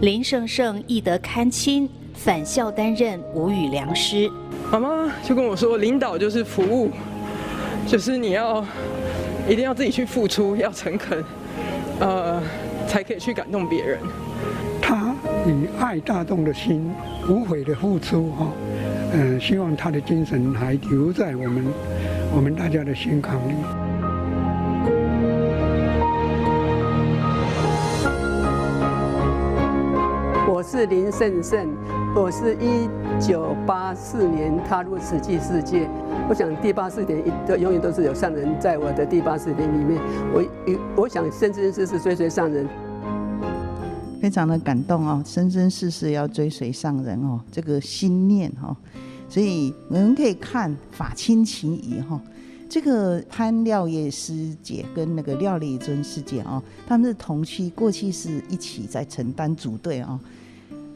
[0.00, 1.88] 林胜胜毅德堪亲，
[2.18, 4.28] 返校担任吴语良师。
[4.72, 6.90] 妈妈就跟我说，领导就是服务，
[7.86, 8.62] 就是你要
[9.48, 11.24] 一定要自己去付出，要诚恳，
[12.00, 12.42] 呃，
[12.88, 14.00] 才可以去感动别人。
[14.82, 15.14] 他
[15.46, 16.92] 以爱大众的心，
[17.28, 18.46] 无悔的付出哈，
[19.12, 21.64] 嗯、呃，希望他的精神还留在我们
[22.34, 23.54] 我们大家的心坎里。
[30.50, 31.68] 我是林胜胜，
[32.20, 32.90] 我是一
[33.24, 35.88] 九八四年踏入慈济世界。
[36.28, 40.00] 我想第八四点都永远都是有上人在我的第八四点里面。
[40.34, 40.44] 我
[40.96, 42.68] 我想生生世世追随上人，
[44.20, 48.76] 非常的感动哦，生生世世要追随上人哦，这个心念哦。
[49.28, 52.20] 所以我们可以看法亲情谊哈，
[52.68, 60.18] 这个潘廖叶师姐跟那个廖丽尊师姐哦，他们是同期，过去是一起在承担组队哦。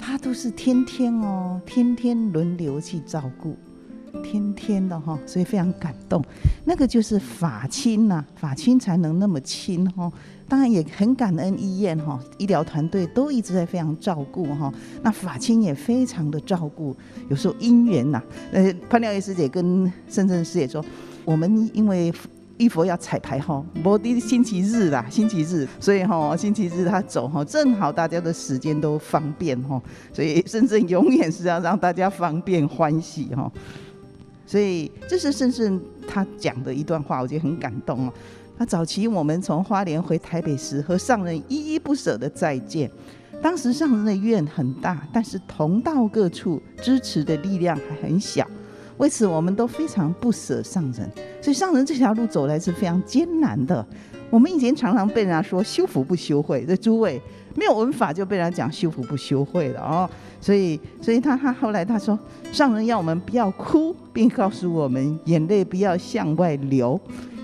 [0.05, 3.57] 他都是天天哦，天天轮流去照顾，
[4.21, 6.21] 天天的哈，所以非常感动。
[6.65, 10.13] 那个就是法亲呐，法亲才能那么亲哈。
[10.49, 14.75] 当然也很感恩医院哈，医疗团队都一直在非常照顾哈。
[15.03, 16.95] 那法亲也非常的照顾，
[17.31, 20.85] 有时候姻缘呐，呃，潘廖叶师姐跟深圳师姐说，
[21.25, 22.13] 我们因为。
[22.59, 29.81] 衣服要彩排哈，摩的星期日啦，星期日，所以哈，星期日他走哈，正好大家的时间都方便哈，
[30.13, 33.51] 所以胜胜永远是要让大家方便欢喜哈，
[34.47, 38.13] 所以这是胜胜他讲的一段话，我觉得很感动哦。
[38.59, 42.89] 他早期我们从花莲回台北时，和上人依依不舍的再见，
[43.41, 48.47] 当时上人的愿很大，但是同道各处支持的力量还很小。
[49.03, 51.11] 为此，我们都非常不舍上人，
[51.41, 53.85] 所以上人这条路走来是非常艰难的。
[54.31, 57.21] 我们以前常常被人家说修福不修慧，这诸位
[57.57, 60.09] 没有文法就被人家讲修福不修慧了哦。
[60.41, 62.17] 所以，所以他他后来他说，
[62.53, 66.99] 上人要我们不要哭，并告诉我们眼泪不要向外流，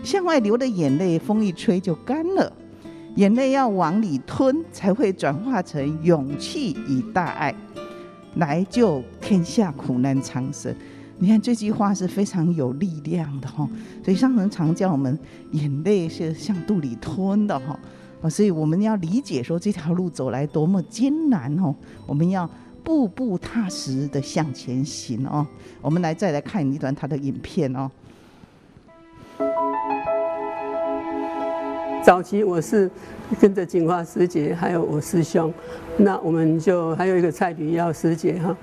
[0.04, 2.52] 向外流的眼泪风一吹就干了，
[3.16, 7.52] 眼泪要往里吞，才会转化成勇气与大爱，
[8.36, 10.72] 来救天下苦难苍生。
[11.20, 13.68] 你看这句话是非常有力量的哈，
[14.04, 15.18] 所以上人常叫我们
[15.50, 17.78] 眼泪是向肚里吞的哈，
[18.22, 21.74] 啊，所以我们要理解说这条路走来多么艰难哦，
[22.06, 22.48] 我们要
[22.84, 25.44] 步步踏实的向前行哦。
[25.82, 27.90] 我们来再来看一段他的影片哦。
[32.04, 32.88] 早期我是
[33.40, 35.52] 跟着锦华师姐还有我师兄，
[35.98, 38.56] 那我们就还有一个蔡炳耀师姐哈，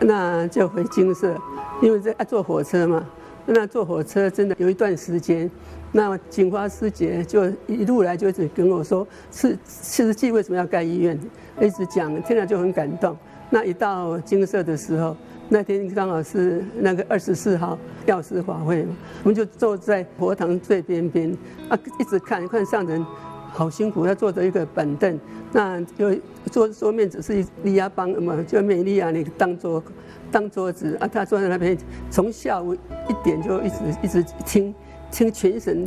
[0.00, 1.36] 那就回金色。
[1.80, 3.04] 因为在坐火车嘛，
[3.46, 5.50] 那坐火车真的有一段时间，
[5.90, 11.18] 那警花师姐就一路来就一直跟我说，是慈济为什么要盖医院，
[11.60, 13.16] 一直讲，听了就很感动。
[13.50, 15.16] 那一到金色的时候，
[15.48, 17.76] 那天刚好是那个二十四号
[18.06, 21.36] 药师法会嘛，我们就坐在佛堂最边边
[21.68, 23.04] 啊，一直看看上人
[23.52, 25.20] 好辛苦，要坐着一个板凳，
[25.52, 26.12] 那就
[26.50, 29.82] 桌桌面只是一利亚邦嘛，就美利亚那个当桌。
[30.30, 31.76] 当桌子啊，他坐在那边，
[32.10, 34.74] 从下午一点就一直一直听，
[35.10, 35.86] 听全省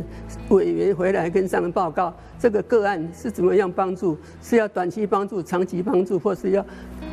[0.50, 6.64] 委员回来跟上人报告，这个个案是怎么样帮助，是要短期帮助、长期帮助，或是要，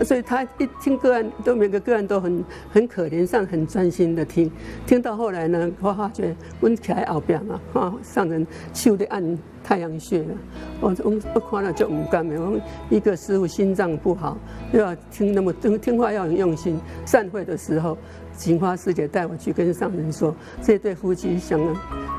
[0.02, 4.52] 所以他一听个案，都每个个案都很很可怜，上很专心的听，
[4.86, 9.38] 听到后来呢，我发觉温起来后边嘛，啊，上人手的按。
[9.66, 10.36] 太阳穴了，
[10.82, 12.36] 我我不看了就唔甘的。
[12.38, 14.38] 我一个师傅心脏不好，
[14.74, 16.78] 又要听那么听听话要很用心。
[17.06, 17.98] 散会的时候，
[18.36, 21.58] 锦花师姐带我去跟上人说，这对夫妻想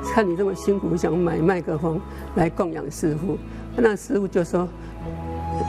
[0.05, 2.01] 看你这么辛苦，想买麦克风
[2.35, 3.37] 来供养师傅。
[3.77, 4.67] 那师傅就说。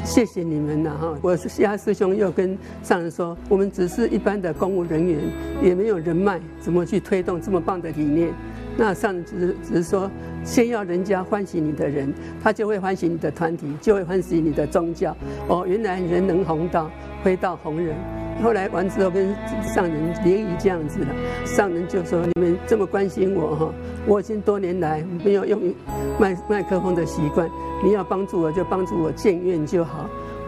[0.03, 1.17] 谢谢你们了哈！
[1.21, 5.19] 我是其他师兄又跟上人说，我们只是一般的公务人员，
[5.61, 8.31] 也没有人脉，怎么去推动这么棒的理念？
[8.77, 10.09] 那上人只是只是说，
[10.43, 15.15] 先要人家欢喜你的人，他就会欢喜你的团体，就会欢喜你的宗教。
[15.47, 16.89] 哦，原来人能红到，
[17.25, 17.95] 飞到红人。
[18.43, 21.07] 后来完之后跟上人联谊这样子的，
[21.43, 23.73] 上人就说：你们这么关心我哈，
[24.05, 25.73] 我已经多年来没有用
[26.19, 27.49] 麦麦克风的习惯。
[27.83, 30.07] 你要帮助我，就帮助我建院就好。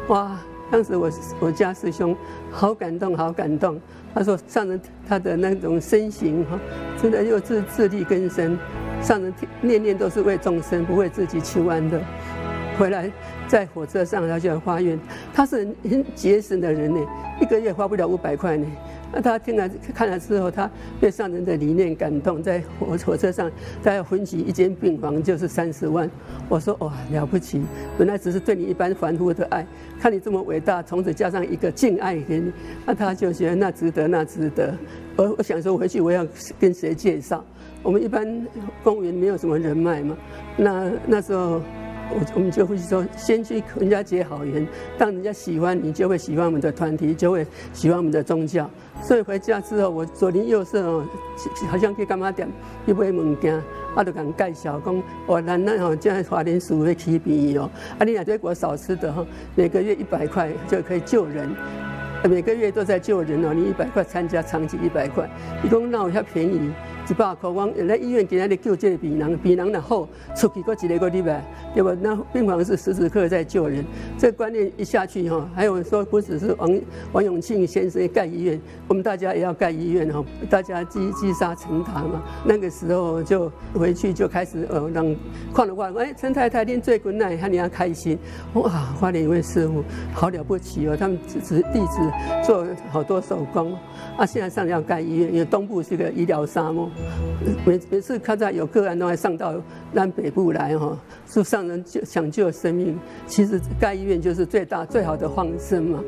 [0.10, 0.38] 哇！
[0.70, 1.10] 当时我
[1.40, 2.16] 我家师兄
[2.52, 3.80] 好感动，好感动。
[4.14, 6.60] 他说上人他的那种身形哈，
[7.02, 8.56] 真的又自自力更生。
[9.02, 12.00] 上人念念都是为众生，不为自己求安乐。
[12.78, 13.12] 回来
[13.48, 15.00] 在火车上他就要发愿，
[15.34, 17.00] 他是很节省的人呢，
[17.42, 18.66] 一个月花不了五百块呢。
[19.12, 20.70] 那他听了看了之后，他
[21.00, 23.50] 被上人的理念感动，在火火车上，
[23.82, 26.10] 他要分期一间病房就是三十万。
[26.50, 27.62] 我说哇，了不起！
[27.98, 29.66] 本来只是对你一般凡夫的爱，
[30.00, 32.52] 看你这么伟大，从此加上一个敬爱给你，
[32.86, 34.76] 那他就觉得那值得，那值得。
[35.16, 36.28] 我我想说回去我要
[36.60, 37.44] 跟谁介绍？
[37.82, 38.46] 我们一般
[38.84, 40.18] 公务员没有什么人脉嘛。
[40.58, 41.62] 那那时候。
[42.10, 44.66] 我我们就会说，先去人家结好缘，
[44.98, 48.70] 当人家喜欢你，就会喜欢我们的团体，就会喜欢我们的宗教。
[49.04, 51.06] 所以回家之后，我左邻右舍哦，
[51.70, 52.48] 好像去柑仔店
[52.86, 53.56] 去买物件，
[53.96, 61.50] 啊，就跟介绍讲，哦，咱那吼，现在花莲市会起便宜哦，啊，你若对我少吃的哈，每个月一百块就可以救人，
[62.24, 65.30] 每个月都在救人哦，你一百块参加长期一百块，
[65.62, 66.72] 你讲那我较便宜。
[67.10, 71.42] 一百块，我来医院今天来救这个病人，病人然后出去，过几个个礼拜，
[71.74, 71.96] 对吧？
[72.02, 73.86] 那病房是时时刻刻在救人，
[74.18, 76.82] 这个观念一下去哈，还有说不只是王
[77.14, 82.22] 王永庆先生盖医院，我们大家也要盖医院哈，大家积积沙成塔嘛。
[82.44, 85.16] 那个时候就回去就开始呃让
[85.54, 88.20] 看了话，哎，陈太太您最困难，看你要开心
[88.54, 88.70] 哇！
[89.00, 89.82] 花莲一位师傅
[90.14, 92.02] 好了不起哦，他们只是弟子
[92.46, 93.74] 做好多手工
[94.18, 94.26] 啊。
[94.26, 96.90] 现在上要盖医院，因为东部是个医疗沙漠。
[97.66, 99.54] 每每次看到有个案都会上到
[99.94, 103.00] 南北部来哈，是上人救抢救生命。
[103.26, 106.04] 其实盖医院就是最大最好的放生嘛。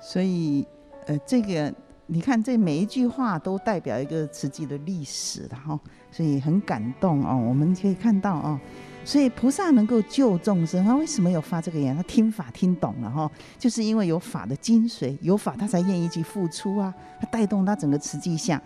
[0.00, 0.66] 所以，
[1.06, 1.72] 呃，这个
[2.06, 5.78] 你看，这每一句话都代表一个慈济的历史的哈，
[6.10, 7.36] 所以很感动哦。
[7.48, 8.58] 我们可以看到哦。
[9.08, 11.96] 所以菩萨能够救众生，他为什么有发这个愿？
[11.96, 18.60] 他听法听懂了哈，就是因为有法的精髓，有法他才愿意去付出啊，他带动他整个慈济相，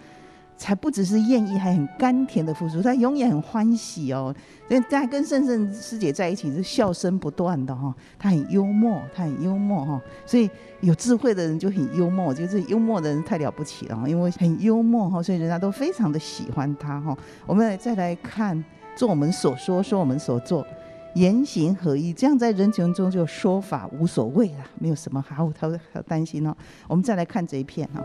[0.56, 4.34] 才不只是愿意，还很甘甜的付出，他永远很欢喜哦。
[4.68, 17.16] 跟在跟圣圣师姐在一起是笑声不断的哈，他很幽默，他很幽默哈，所以有智慧的人就很幽默，就是幽默的人太了不起了，因为很幽默哈，所以人家都非常的喜欢他哈。
[17.46, 18.64] 我们再来看。
[18.96, 20.66] 做我们所说，说我们所做，
[21.14, 26.54] 言行合一，这样在人群中就说法无所谓了，没有什么好好好担心哦。
[26.88, 28.04] 我们再来看这一片哈。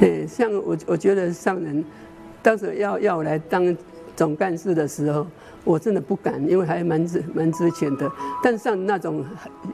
[0.00, 1.84] 对，像我我觉得上人
[2.42, 3.76] 当时要要我来当
[4.16, 5.26] 总干事的时候，
[5.64, 8.10] 我真的不敢，因为还蛮值蛮值钱的。
[8.42, 9.24] 但上那种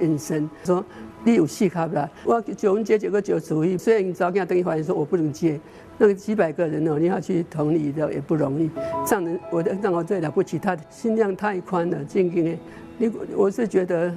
[0.01, 0.84] 眼神说。
[1.22, 2.09] 你有戏卡不啦？
[2.24, 5.61] 我九文接九个九主意，虽然你早跟他等于发言说我不能接，
[6.01, 8.70] 那个几百个人哦，你要去同理的也不容易。
[9.07, 12.59] 上人，我的让我最了不起，他的心量太宽了，静静的。
[12.96, 14.11] 你我是觉得，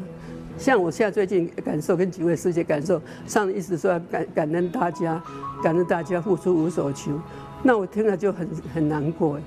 [0.58, 5.22] 像我现在最近感受跟几位师姐感受，上人意思说要感感恩大家，
[5.62, 7.20] 感恩大家付出无所求，
[7.62, 9.38] 那我听了就很很难过。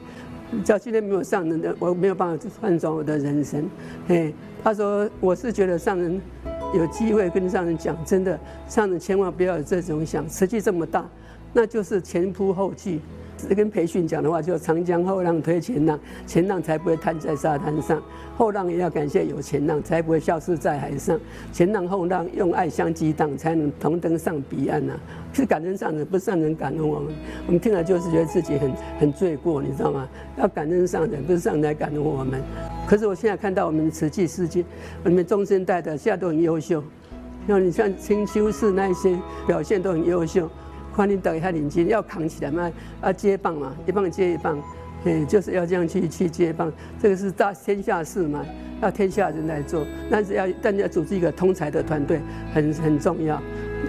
[0.62, 3.66] 只要今天没有上人的，我没有办法去换转我的人生。
[4.06, 6.20] 嘿，他说我是觉得上人。
[6.74, 11.08] 有机会跟上人讲，真的，上人千万不要有这种想，实际这么大，
[11.56, 13.00] 那就是前仆后继。
[13.54, 18.02] 跟培训讲的话，就长江后浪推前浪，前浪才不会瘫在沙滩上，
[18.36, 21.18] 后浪也要感谢有前浪，才不会消失在海上。
[21.52, 25.00] 前浪后浪用爱相激荡，才能同登上彼岸呐、啊。
[25.32, 27.14] 是感恩上人，不是上人感恩我们。
[27.46, 30.08] 我们听了就是觉得自己很很罪过，你知道吗？
[30.38, 32.42] 要感恩上人，不是上人来感恩我们。
[32.86, 34.62] 可是我现在看到我们慈济世界，
[35.04, 36.82] 我们中生代的现在都很优秀，
[37.46, 39.14] 像你像清修寺那一些
[39.46, 40.50] 表现都很优秀。
[40.96, 42.72] 欢迎等一下领巾要扛起来嘛，
[43.02, 44.58] 啊接棒嘛，一棒接一棒，
[45.04, 46.72] 嗯，就是要这样去去接棒。
[46.98, 48.42] 这个是大天下事嘛，
[48.80, 52.18] 要天下人来做，但是要但要组织一个通才的团队，
[52.54, 53.38] 很很重要。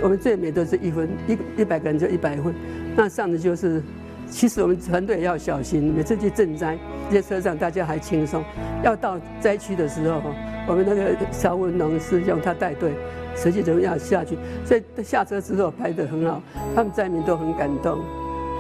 [0.04, 2.54] 我们最美都是一分一一百个人就一百分，
[2.94, 3.82] 那上的就是
[4.30, 6.78] 其实我们团队要小心，每次去赈灾，
[7.10, 8.44] 这些车上大家还轻松，
[8.84, 10.22] 要到灾区的时候，
[10.68, 12.94] 我们那个萧文龙师兄他带队，
[13.36, 16.42] 实际怎么样下去，所以下车之后拍得很好，
[16.76, 18.00] 他们灾民都很感动，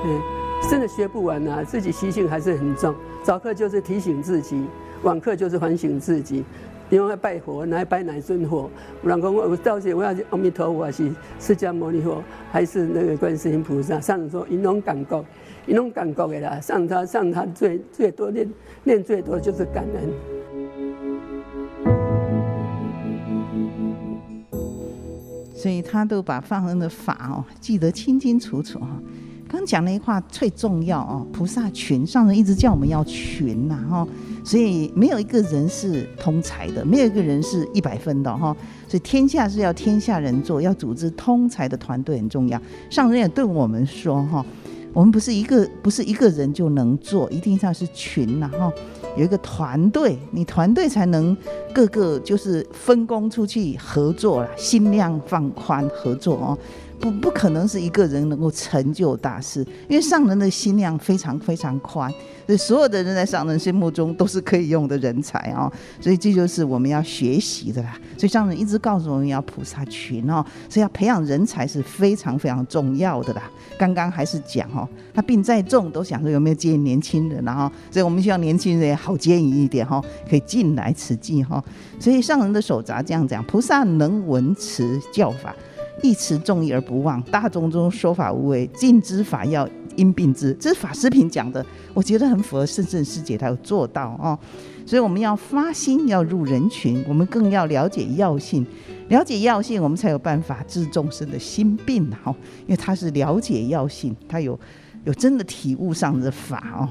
[0.05, 0.21] 嗯，
[0.69, 4.65] 真的学不完啊，自己习性还是很重，早课就是提醒自己，
[5.03, 6.43] 晚课就是反省自己。
[6.89, 8.71] 因为拜佛，来拜哪尊佛？
[9.03, 13.99] 有人讲我，我到底我要阿弥陀佛，还是释迦牟尼佛，还是那个观世音菩萨？
[13.99, 15.21] 上人说，因拢感觉，
[15.67, 16.59] 因拢感觉的啦。
[16.59, 18.49] 上他上他最最多念
[18.83, 20.09] 念最多就是感恩。
[25.53, 28.87] 所以他都把放生的法哦记得清清楚楚哈。
[29.49, 34.07] 刚讲那一话最重要哦，菩萨群，上人一直叫我们要群呐哈，
[34.43, 38.55] 所以没有一个人是通才的，没有一个人是一百分的哈，
[38.89, 42.61] 所以天下是要天下人做，要组织通才的团队很重要。
[42.89, 44.45] 上人也对我们说哈，
[44.97, 48.73] 我们不是一个不是一个人就能做，一定要是群呐哈，
[49.15, 51.37] 有一个团队，你团队才能
[51.71, 56.57] 各个就是分工出去合作啦，心量放宽合作哦。
[56.99, 62.11] 不不可能是一个人能够成就大事，因为上人的心量非常非常宽，
[62.47, 65.69] 所以所有的人在上人心目中都是可以用的人才哦，
[65.99, 67.99] 所以这就是我们要学习的啦。
[68.17, 73.43] 所以上人一直告诉我们要菩萨群哦，所以要培养人才是非常非常重要的啦。
[73.77, 81.61] 刚刚还是讲哦，他病再重都想说有没有接引年轻人，然后所以我们希望年轻人也好接引一点哈，可以进来慈济哈。
[81.99, 85.53] 所以上人的手札这样讲，菩萨能闻持教法。
[86.03, 89.67] 一持众义而不忘，大众中说法无为，尽知法要
[89.97, 90.53] 因病知。
[90.57, 94.39] 这是法师品讲的，我觉得很符合圣圣师姐，她有做到哦。
[94.85, 98.65] 所以我们要发心，要入人群，我们更要了解药性，
[99.09, 102.33] 了解药性，我们才有办法治众生的心病哈。
[102.61, 104.57] 因为他是了解药性，他有
[105.03, 106.87] 有真的体悟上的法哦。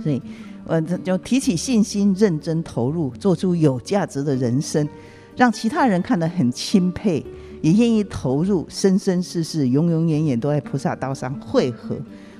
[0.00, 0.22] 所以，
[0.66, 4.88] 呃，就提起信心，认真投入，做出有价值的人生，
[5.34, 7.24] 让其他人看得很钦佩。
[7.62, 11.96] 也愿意投入，生生世世、永永远远都在菩萨道上汇合。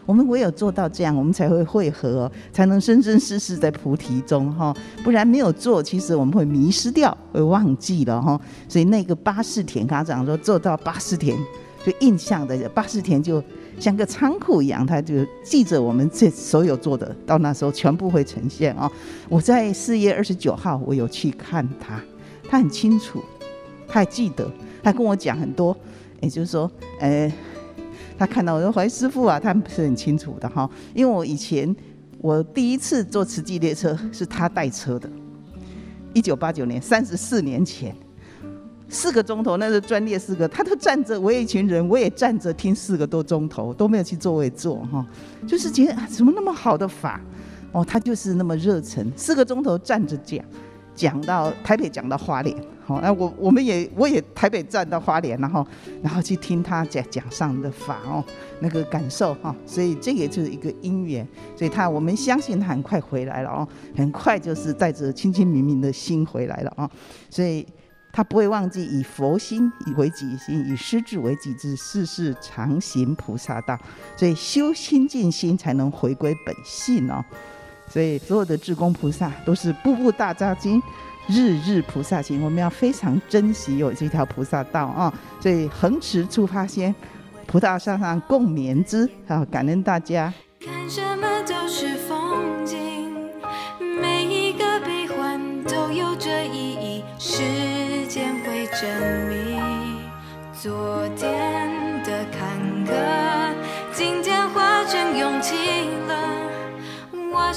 [0.06, 4.74] 我们唯有做到这样，我们才会汇合，才能生生世世在菩提中哈。
[5.02, 8.40] 不然没有做，其实我们会迷失掉，会忘记了哈。
[8.68, 11.36] 所以那个八士田，他讲说做到八士田，
[11.84, 13.42] 就印象的八士田就
[13.80, 18.90] 像个仓库一样，他就记着我们这所有做的，到那时候全部会呈现哦。
[19.28, 22.00] 我在四月二十九号，我有去看他，
[22.48, 23.20] 他很清楚，
[23.88, 24.48] 他还记得。
[24.82, 25.76] 他跟我讲很多，
[26.20, 27.32] 也就是说，呃，
[28.18, 30.68] 他看到我说怀师傅啊，他不是很清楚的哈。
[30.94, 31.74] 因为我以前
[32.18, 35.08] 我第一次坐慈济列车是他带车的，
[36.14, 37.94] 一九八九年，三十四年前，
[38.88, 45.06] 四个钟头，那是专列四个，他都站着，我一群人，我也站着听四个多钟头，都没有去座位坐哈，
[45.46, 47.20] 就是觉得啊，怎么那么好的法？
[47.72, 50.42] 哦，他就是那么热忱，四个钟头站着讲，
[50.96, 52.56] 讲到台北，讲到花莲。
[52.86, 55.66] 好，那我我们也我也台北站到花莲，然后
[56.02, 58.24] 然后去听他讲讲上的法哦，
[58.60, 61.26] 那个感受哈，所以这也就是一个因缘，
[61.56, 66.88] 所以他我们相信他很快回来了哦，很快就是带着清清明明的心回来了啊，
[67.28, 67.66] 所以
[68.12, 73.76] 他不会忘记以佛心以为己心，以师志为己志，世世常行菩萨道，
[74.16, 77.24] 所以修心净心才能回归本性哦，
[77.88, 80.82] 所以所有的志工菩萨都是步步大扎经。
[81.28, 85.12] 日日菩萨行，我们要非常珍惜有这条菩萨道啊！
[85.40, 86.94] 所以恒持出发心，
[87.48, 89.10] 菩萨山上共勉之。
[89.26, 90.32] 好，感恩大家。
[90.64, 93.12] 看什么都是风景，
[94.00, 98.88] 每一个悲欢都有着意义，时间会证
[99.28, 99.60] 明，
[100.52, 101.55] 昨天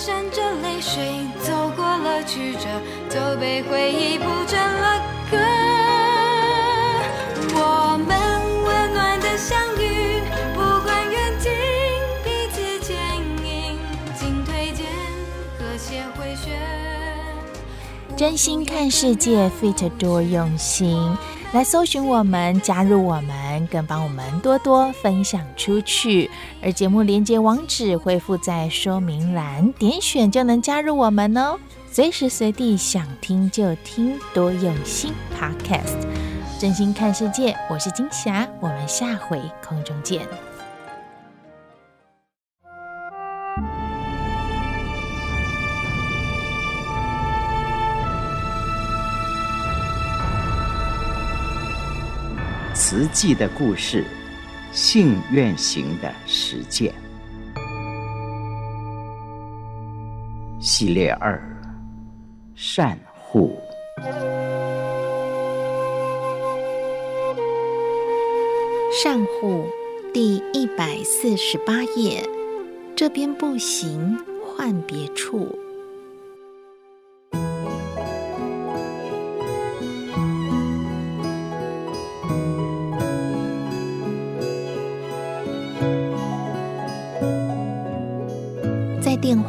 [0.01, 2.69] 闪着泪水走过了曲折，
[3.09, 4.97] 都被回忆谱成了
[5.29, 5.37] 歌。
[7.53, 8.17] 我们
[8.63, 10.21] 温暖的相遇，
[10.55, 11.51] 不管远近，
[12.23, 12.95] 彼此牵
[13.43, 13.77] 引，
[14.17, 14.85] 进退间
[15.57, 16.57] 和谐回旋。
[18.15, 20.95] 真心看世界，Fit 多用心。
[21.51, 26.29] 来搜寻我们，加入我们，更帮我们多多分享出去。
[26.61, 31.57] 而节目连接网址恢复在说明栏，点选就能加入我们哦。
[31.91, 35.97] 随时随地想听就听，多用心 Podcast，
[36.59, 37.57] 真心看世界。
[37.67, 40.48] 我是金霞，我们下回空中见。
[52.79, 54.05] 慈济的故事，
[54.71, 56.93] 信愿行的实践
[60.61, 61.37] 系列二：
[62.55, 63.59] 善护。
[69.03, 69.65] 善护
[70.13, 72.25] 第一百四十八页，
[72.95, 75.53] 这边不行，换别处。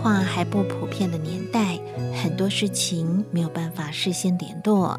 [0.02, 1.78] 话还不普遍的年代，
[2.22, 4.98] 很多事情没有办法事先联络。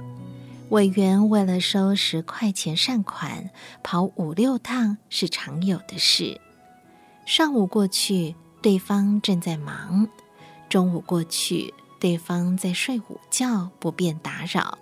[0.69, 3.49] 委员为了收十块钱善款，
[3.81, 6.39] 跑五六趟是常有的事。
[7.25, 10.05] 上午过去，对方正在忙；
[10.69, 14.77] 中午过去，对方在睡午觉，不便打扰。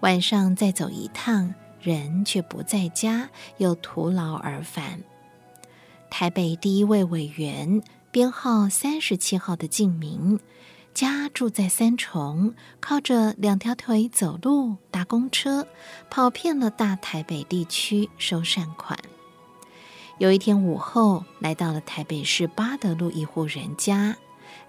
[0.00, 3.28] 晚上再走一趟，人却不在家，
[3.58, 5.02] 又徒劳而返。
[6.08, 7.82] 台北第一位委员。
[8.16, 10.40] 编号三十七号的静明，
[10.94, 15.68] 家住在三重，靠着两条腿走路、搭公车，
[16.08, 18.98] 跑遍了大台北地区收善款。
[20.16, 24.16] 有一天午后，来到了台北市八德路一户人家，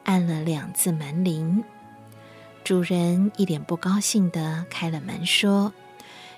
[0.03, 1.63] 按了两次门铃，
[2.65, 5.71] 主人一脸不高兴地开了门，说：“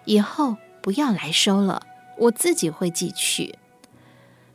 [0.06, 1.82] 以后不要来收了，
[2.20, 3.56] 我自己会寄去。”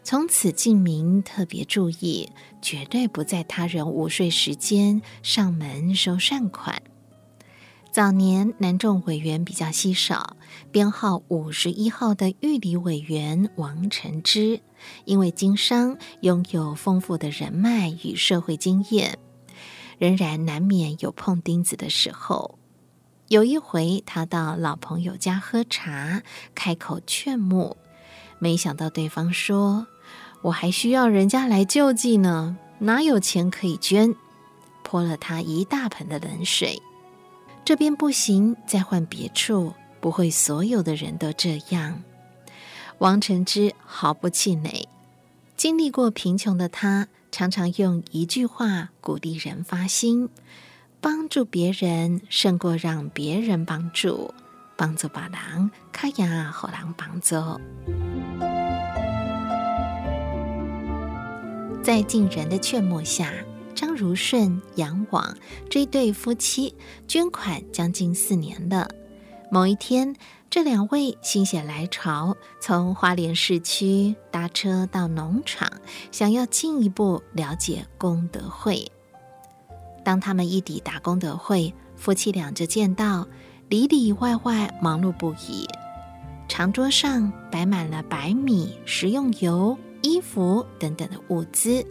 [0.04, 2.28] 从此，静明特别注意，
[2.60, 6.82] 绝对不在他人午睡时间上门收善款。
[7.90, 10.36] 早年南众委员比较稀少，
[10.70, 14.60] 编号五十一号的玉里委员王成之，
[15.06, 19.18] 因为经商，拥有丰富的人脉与社会经验，
[19.96, 22.58] 仍然难免有碰钉子的时候。
[23.28, 26.22] 有一回，他到老朋友家喝茶，
[26.54, 27.78] 开口劝募，
[28.38, 29.86] 没想到对方说。
[30.44, 34.14] 我还需要人家来救济呢，哪有钱可以捐？
[34.82, 36.82] 泼了他一大盆的冷水。
[37.64, 39.72] 这边不行，再换别处，
[40.02, 42.02] 不会所有的人都这样。
[42.98, 44.86] 王成之毫不气馁，
[45.56, 50.28] 经历过贫穷的他，常常用一句话鼓励人发心，
[51.00, 54.34] 帮助别人胜过让别人帮助，
[54.76, 57.34] 帮助把人，卡呀好人帮助。
[61.84, 63.30] 在近人的劝募下，
[63.74, 65.36] 张如顺、杨网
[65.68, 66.74] 这对夫妻
[67.06, 68.88] 捐款将近四年了。
[69.50, 70.16] 某一天，
[70.48, 75.70] 这两位心血来潮，从花莲市区搭车到农场，
[76.10, 78.90] 想要进一步了解功德会。
[80.02, 83.28] 当他们一抵达功德会，夫妻俩就见到
[83.68, 85.68] 里里外外忙碌不已，
[86.48, 89.76] 长桌上摆满了白米、食用油。
[90.04, 91.82] 衣服等等的物资，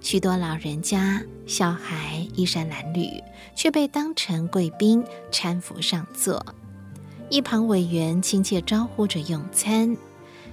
[0.00, 3.22] 许多老人家、小孩衣衫褴褛，
[3.54, 6.42] 却被当成贵宾搀扶上座。
[7.28, 9.94] 一旁委员亲切招呼着用餐。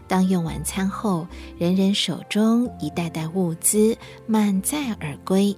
[0.10, 1.26] 当用完餐后，
[1.58, 5.56] 人人手中一袋袋物资满载而归。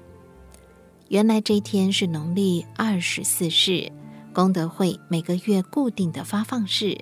[1.07, 3.91] 原来这天是农历二十四日，
[4.31, 6.95] 功德会每个月固定的发放日。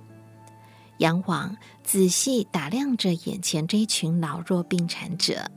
[1.00, 1.54] 杨网
[1.84, 5.52] 仔细打量着眼前这群老弱病残者，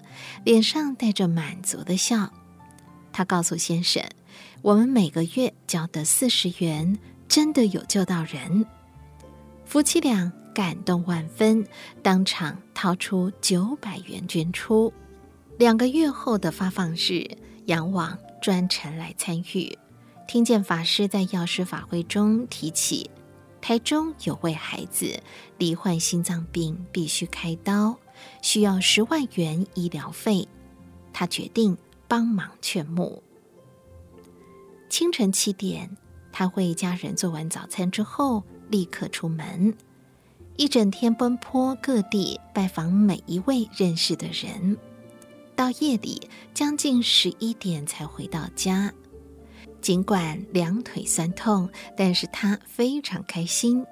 [0.44, 2.32] 脸上带着满足的笑。
[3.12, 4.02] 他告诉先生
[4.60, 6.98] ：“我们每个月交的四十元，
[7.28, 8.66] 真的有救到人。”
[9.64, 11.66] 夫妻俩感动万分，
[12.02, 14.92] 当场掏出九百元捐出。
[15.58, 17.24] 两个月后的发放日，
[17.64, 19.78] 杨网专程来参与，
[20.28, 23.10] 听见法师在药师法会中提起。
[23.66, 25.20] 台中有位孩子
[25.58, 27.98] 罹患心脏病，必须开刀，
[28.40, 30.46] 需要十万元医疗费。
[31.12, 33.24] 他决定帮忙劝募。
[34.88, 35.96] 清晨七点，
[36.30, 39.76] 他为家人做完早餐之后，立刻出门，
[40.56, 44.78] 一整天奔波各地，拜访每一位认识的人。
[45.56, 48.94] 到夜里将近十一点才回到家。
[49.86, 53.86] 尽管两腿酸痛，但是他非常开心，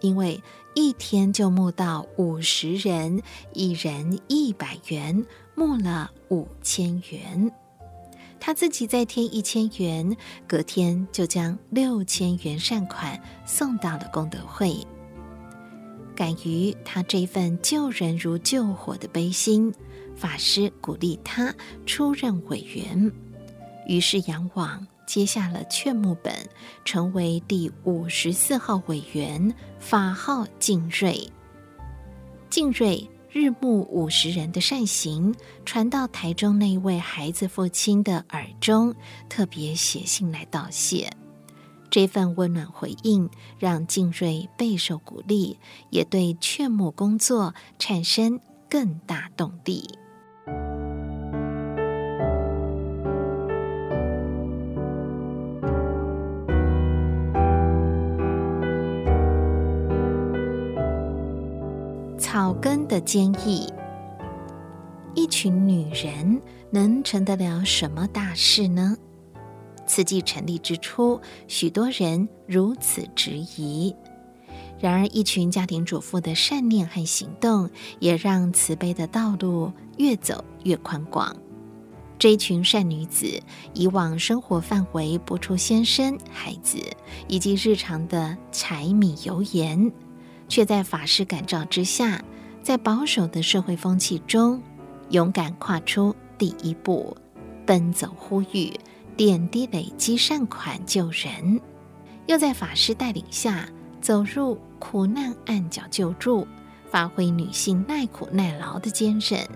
[0.00, 0.42] 因为
[0.74, 3.20] 一天就募到五十人，
[3.52, 5.22] 一人一百元，
[5.54, 7.52] 募了五千元。
[8.40, 10.16] 他自己再添一千元，
[10.48, 14.74] 隔天就将六千元善款送到了功德会。
[16.16, 19.70] 感于他这份救人如救火的悲心，
[20.16, 23.12] 法师鼓励他出任委员，
[23.86, 24.86] 于是杨网。
[25.06, 26.34] 接下了劝募本，
[26.84, 31.30] 成为第五十四号委员，法号静瑞。
[32.50, 35.34] 静瑞日暮五十人的善行
[35.64, 38.94] 传到台中那位孩子父亲的耳中，
[39.28, 41.10] 特别写信来道谢。
[41.90, 43.28] 这份温暖回应
[43.58, 45.58] 让静瑞备受鼓励，
[45.90, 49.88] 也对劝募工作产生更大动力。
[62.34, 63.64] 草根的坚毅，
[65.14, 68.96] 一群女人能成得了什么大事呢？
[69.86, 73.94] 慈济成立之初，许多人如此质疑。
[74.80, 77.70] 然而，一群家庭主妇的善念和行动，
[78.00, 81.36] 也让慈悲的道路越走越宽广。
[82.18, 83.40] 这一群善女子，
[83.74, 86.78] 以往生活范围不出先生、孩子
[87.28, 89.92] 以及日常的柴米油盐，
[90.48, 92.22] 却在法师感召之下，
[92.62, 94.62] 在保守的社会风气中，
[95.10, 97.16] 勇敢跨出第一步，
[97.66, 98.72] 奔走呼吁。
[99.16, 101.60] 点滴累积善款救人，
[102.26, 103.68] 又在法师带领下
[104.00, 106.44] 走入苦难暗角救助，
[106.90, 109.48] 发挥女性耐苦耐劳的坚韧，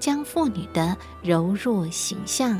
[0.00, 2.58] 将妇女的柔弱形象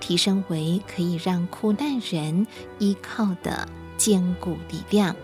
[0.00, 2.46] 提升为可以让苦难人
[2.78, 3.68] 依靠的
[3.98, 5.14] 坚固力量。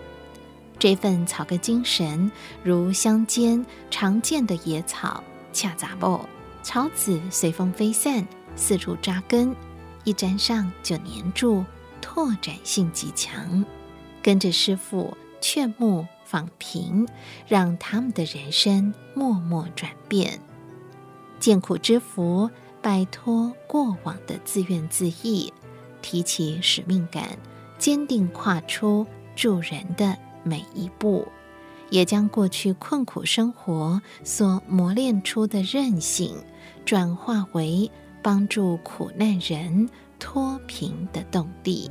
[0.79, 2.31] 这份草根精神，
[2.63, 6.19] 如乡间常见的野草、恰杂木、
[6.61, 8.25] 草籽随风飞散，
[8.55, 9.55] 四处扎根。
[10.03, 11.65] 一沾上就黏住，
[11.99, 13.65] 拓展性极强。
[14.21, 17.07] 跟着师父劝募访贫，
[17.47, 20.39] 让他们的人生默默转变。
[21.39, 22.49] 见苦知福，
[22.81, 25.51] 摆脱过往的自怨自艾，
[26.01, 27.37] 提起使命感，
[27.77, 29.05] 坚定跨出
[29.35, 30.17] 助人的
[30.47, 31.27] 每一步，
[31.89, 36.35] 也将过去困苦生活所磨练出的韧性，
[36.85, 37.91] 转化为。
[38.19, 39.87] 帮助苦难人
[40.19, 41.87] 脱贫的动力。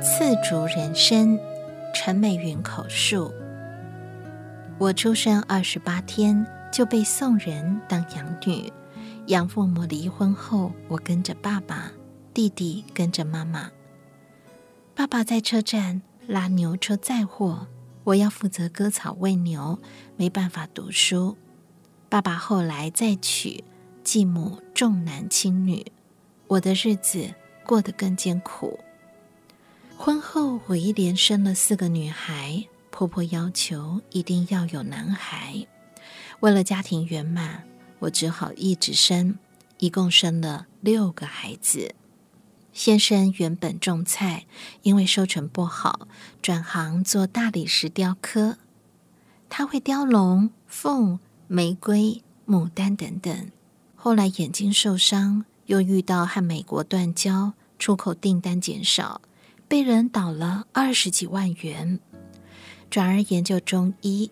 [0.00, 1.36] 次竹人生，
[1.92, 3.32] 陈美云口述：
[4.82, 8.72] 我出生二十八天就被送人当养女。
[9.28, 11.92] 养父母离婚后，我跟着爸爸，
[12.34, 13.70] 弟弟跟着妈妈。
[14.92, 17.64] 爸爸在车站拉牛车载货，
[18.02, 19.78] 我要负责割草喂牛，
[20.16, 21.36] 没办法读书。
[22.08, 23.62] 爸爸后来再娶，
[24.02, 25.86] 继母重男轻女，
[26.48, 27.32] 我的日子
[27.64, 28.80] 过得更艰苦。
[29.96, 35.66] 婚后，我一连生了四个女孩，婆婆要求一定要有男孩，
[36.40, 37.64] 为了家庭圆满。
[38.00, 39.38] 我只好一直生，
[39.78, 41.94] 一共生了六个孩子。
[42.72, 44.44] 先生原本种菜，
[44.82, 46.08] 因为收成不好，
[46.42, 48.58] 转行做大理石雕刻。
[49.48, 53.50] 他会雕龙凤、玫瑰、牡丹等等。
[53.94, 59.22] 后来眼睛受伤，又遇到和美国断交，出口订单减少，
[59.68, 62.00] 被人倒了二十几万元，
[62.92, 64.30] 转而研究中医。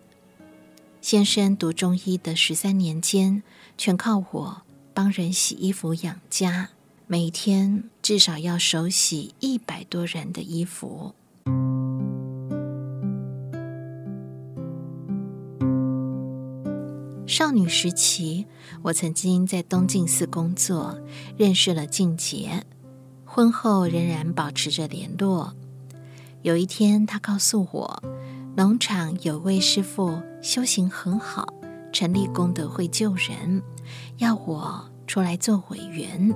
[1.01, 3.41] 先生读中医的十三年间，
[3.75, 4.61] 全靠我
[4.93, 6.69] 帮人洗衣服养家，
[7.07, 11.15] 每天至少要手洗一百多人的衣服。
[17.25, 18.45] 少女时期，
[18.83, 20.95] 我曾经在东晋寺工作，
[21.35, 22.63] 认识了静姐。
[23.25, 25.55] 婚后仍然保持着联络。
[26.43, 28.03] 有一天，她告诉我，
[28.55, 31.47] 农场有位师傅修行很好。
[31.93, 33.61] 成立功德会救人，
[34.17, 36.33] 要我出来做委员。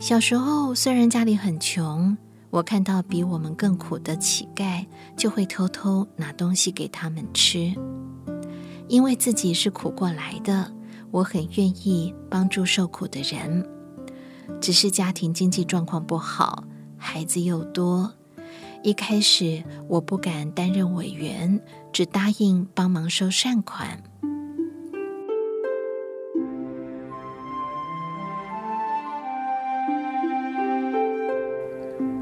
[0.00, 2.18] 小时候虽然家里很穷，
[2.50, 4.84] 我看到比我们更苦的乞丐，
[5.16, 7.72] 就会偷偷拿东西给他们吃。
[8.88, 10.72] 因为自己是苦过来的，
[11.12, 13.64] 我很愿意帮助受苦的人。
[14.60, 16.64] 只是家庭经济状况不好，
[16.96, 18.12] 孩子又多，
[18.82, 21.60] 一开始我不敢担任委员，
[21.92, 24.02] 只答应帮忙收善款。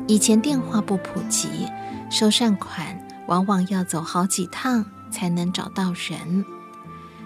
[0.09, 1.48] 以前电话不普及，
[2.11, 6.44] 收善款往往要走好几趟才能找到人，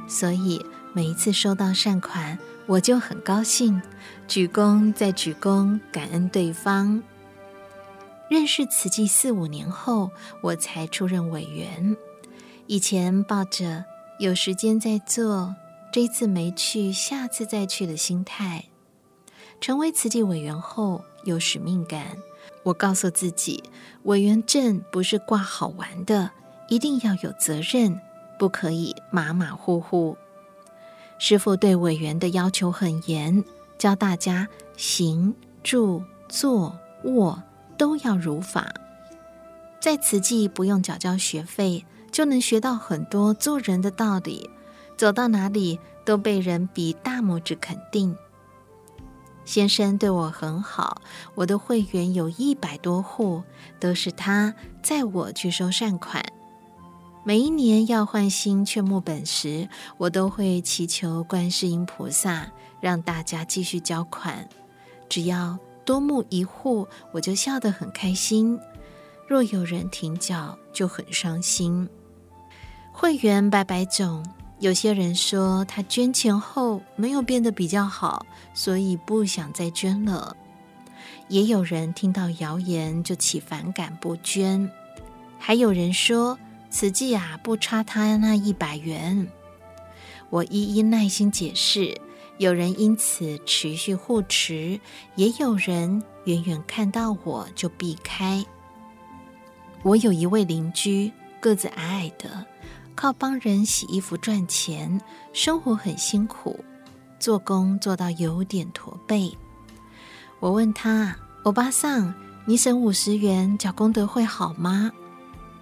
[0.08, 3.80] 所以每一次收到善款，我就很高兴，
[4.26, 7.02] 鞠躬再鞠躬，感恩对方。
[8.30, 10.08] 认识慈济四五年后，
[10.40, 11.96] 我才出任委员。
[12.68, 13.84] 以前抱着
[14.20, 15.52] 有时间再做，
[15.92, 18.66] 这次没去，下次再去的心态。
[19.60, 22.16] 成为慈济委员后，有使命感。
[22.62, 23.64] 我告诉自己，
[24.04, 26.30] 委员证不是挂好玩的，
[26.68, 28.00] 一定要有责任，
[28.38, 30.16] 不可以马马虎虎。
[31.18, 33.44] 师父对委员的要求很严，
[33.76, 37.42] 教大家行、住、坐、卧
[37.80, 38.70] 都要如法。
[39.80, 44.50] 在慈济不用缴交学费，就能学到很多做人的道理。
[44.98, 48.14] 走到哪里都被人比大拇指肯定。
[49.46, 51.00] 先生对我很好，
[51.34, 53.42] 我的会员有一百多户，
[53.78, 56.22] 都是他载我去收善款。
[57.24, 59.66] 每一年要换新劝募本时，
[59.96, 62.46] 我都会祈求观世音菩萨
[62.78, 64.46] 让大家继续交款。
[65.08, 65.58] 只要
[65.90, 68.56] 多募一户，我就笑得很开心；
[69.26, 71.88] 若有人停脚，就很伤心。
[72.92, 74.24] 会员百百种。
[74.60, 78.24] 有些人说他捐钱后没有变得比较好，
[78.54, 80.36] 所以不想再捐了。
[81.26, 84.70] 也有人听到谣言就起反感不捐，
[85.40, 86.38] 还有人说
[86.70, 89.26] 慈济啊不差他那一百元。
[90.28, 92.00] 我一一耐心解释，
[92.40, 94.80] 有人因此持续护持，
[95.14, 98.42] 也有人远远看到我就避开。
[99.82, 102.46] 我有一位邻居，个子矮矮的。
[102.94, 104.98] 靠帮人洗衣服赚钱，
[105.34, 106.58] 生活很辛苦，
[107.18, 109.36] 做工做到有点驼背。
[110.38, 111.14] 我问他
[111.44, 112.14] ：“欧巴桑，
[112.46, 114.90] 你省五十元缴功德会好吗？”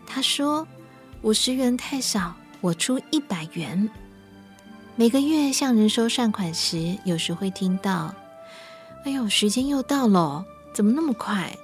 [0.07, 0.65] 他说
[1.23, 3.91] ：“五十元太少，我出一百元。”
[4.99, 8.13] 每个月向人收善款时，有时会听到
[9.07, 11.57] ：“哎呦，时间又到了，怎么那么快？”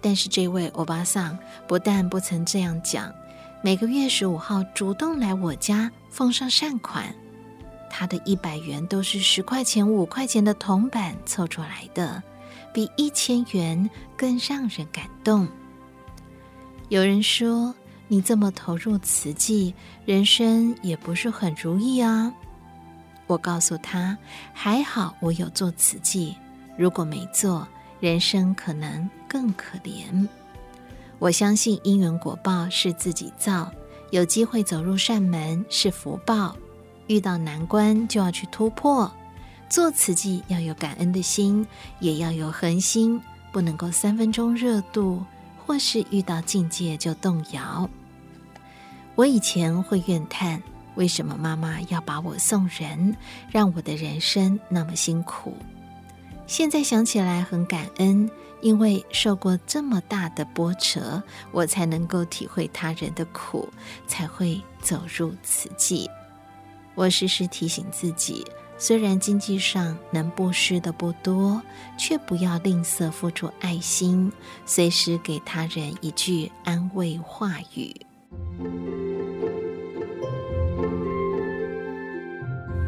[0.00, 1.38] 但是这位欧巴桑
[1.68, 3.12] 不但不曾这样讲。
[3.60, 7.14] 每个月十五号主动来我家奉上善款，
[7.90, 12.22] 他的一百元都是十块钱、五块钱的铜板凑出来的，
[12.72, 15.46] 比一千元更让人感动。
[16.88, 17.74] 有人说，
[18.12, 19.72] 你这么投入慈济，
[20.04, 22.34] 人生也不是很如意啊。
[23.28, 24.18] 我告诉他，
[24.52, 26.34] 还好我有做慈济，
[26.76, 27.64] 如果没做，
[28.00, 30.26] 人生可能更可怜。
[31.20, 33.70] 我相信因缘果报是自己造，
[34.10, 36.56] 有机会走入善门是福报，
[37.06, 39.08] 遇到难关就要去突破。
[39.68, 41.64] 做慈济要有感恩的心，
[42.00, 45.24] 也要有恒心，不能够三分钟热度，
[45.64, 47.88] 或是遇到境界就动摇。
[49.20, 50.62] 我以前会怨叹，
[50.94, 53.14] 为什么妈妈要把我送人，
[53.50, 55.52] 让我的人生那么辛苦？
[56.46, 58.30] 现在想起来很感恩。
[58.62, 63.68] 因为受过这么大的波折，我才能够体会他人的苦，
[64.06, 66.08] 才会走入此际。
[66.94, 68.42] 我时时提醒自己，
[68.78, 71.60] 虽然经济上能布施的不多，
[71.98, 74.32] 却不要吝啬付出爱心，
[74.64, 77.94] 随时给他人一句安慰话语。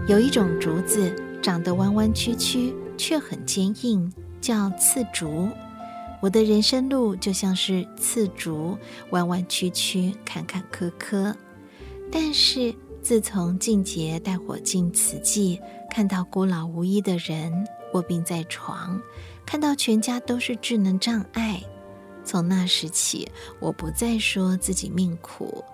[0.08, 4.12] 有一种竹子长得弯弯曲曲，却很坚硬。
[4.40, 5.48] 叫刺竹，
[6.20, 8.76] 我的人生路就像是刺竹，
[9.10, 11.32] 弯弯曲曲，坎坎坷坷。
[12.10, 17.52] 但是自从静杰带我进慈济，看到孤老无依的人
[17.92, 19.00] 卧病在床，
[19.46, 21.62] 看到全家都是智能障碍，
[22.24, 23.28] 从那时起，
[23.60, 25.64] 我不再说自己命苦，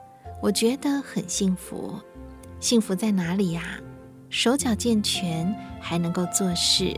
[0.43, 1.99] 我觉得很幸福。
[2.61, 3.81] 幸福在哪里呀？
[4.31, 6.95] 手脚健全，还能够做事。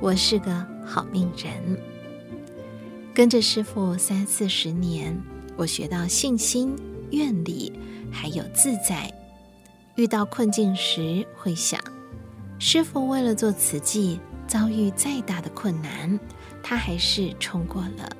[0.00, 1.52] 我是个好命人，
[3.12, 5.14] 跟着师父三四十年，
[5.56, 6.74] 我学到信心、
[7.10, 7.72] 愿力，
[8.10, 9.12] 还有自在。
[9.96, 11.78] 遇到困境时，会想，
[12.58, 16.18] 师傅为了做慈济，遭遇再大的困难，
[16.62, 18.16] 他还是冲过了。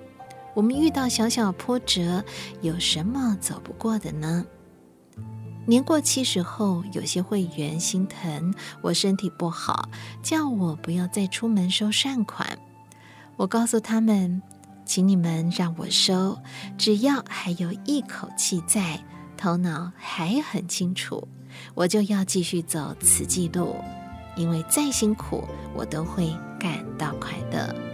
[0.60, 2.22] 我们遇到小小波折，
[2.60, 4.44] 有什么走不过的呢？
[5.64, 8.52] 年过七十后，有些会员心疼
[8.82, 9.88] 我身体不好，
[10.22, 12.58] 叫我不要再出门收善款。
[13.38, 14.42] 我告诉他们，
[14.84, 16.36] 请你们让我收，
[16.76, 19.02] 只要还有一口气在，
[19.38, 21.26] 头脑还很清楚，
[21.72, 23.76] 我就要继续走此记录，
[24.36, 25.42] 因为再辛苦，
[25.74, 27.89] 我都会感到快乐。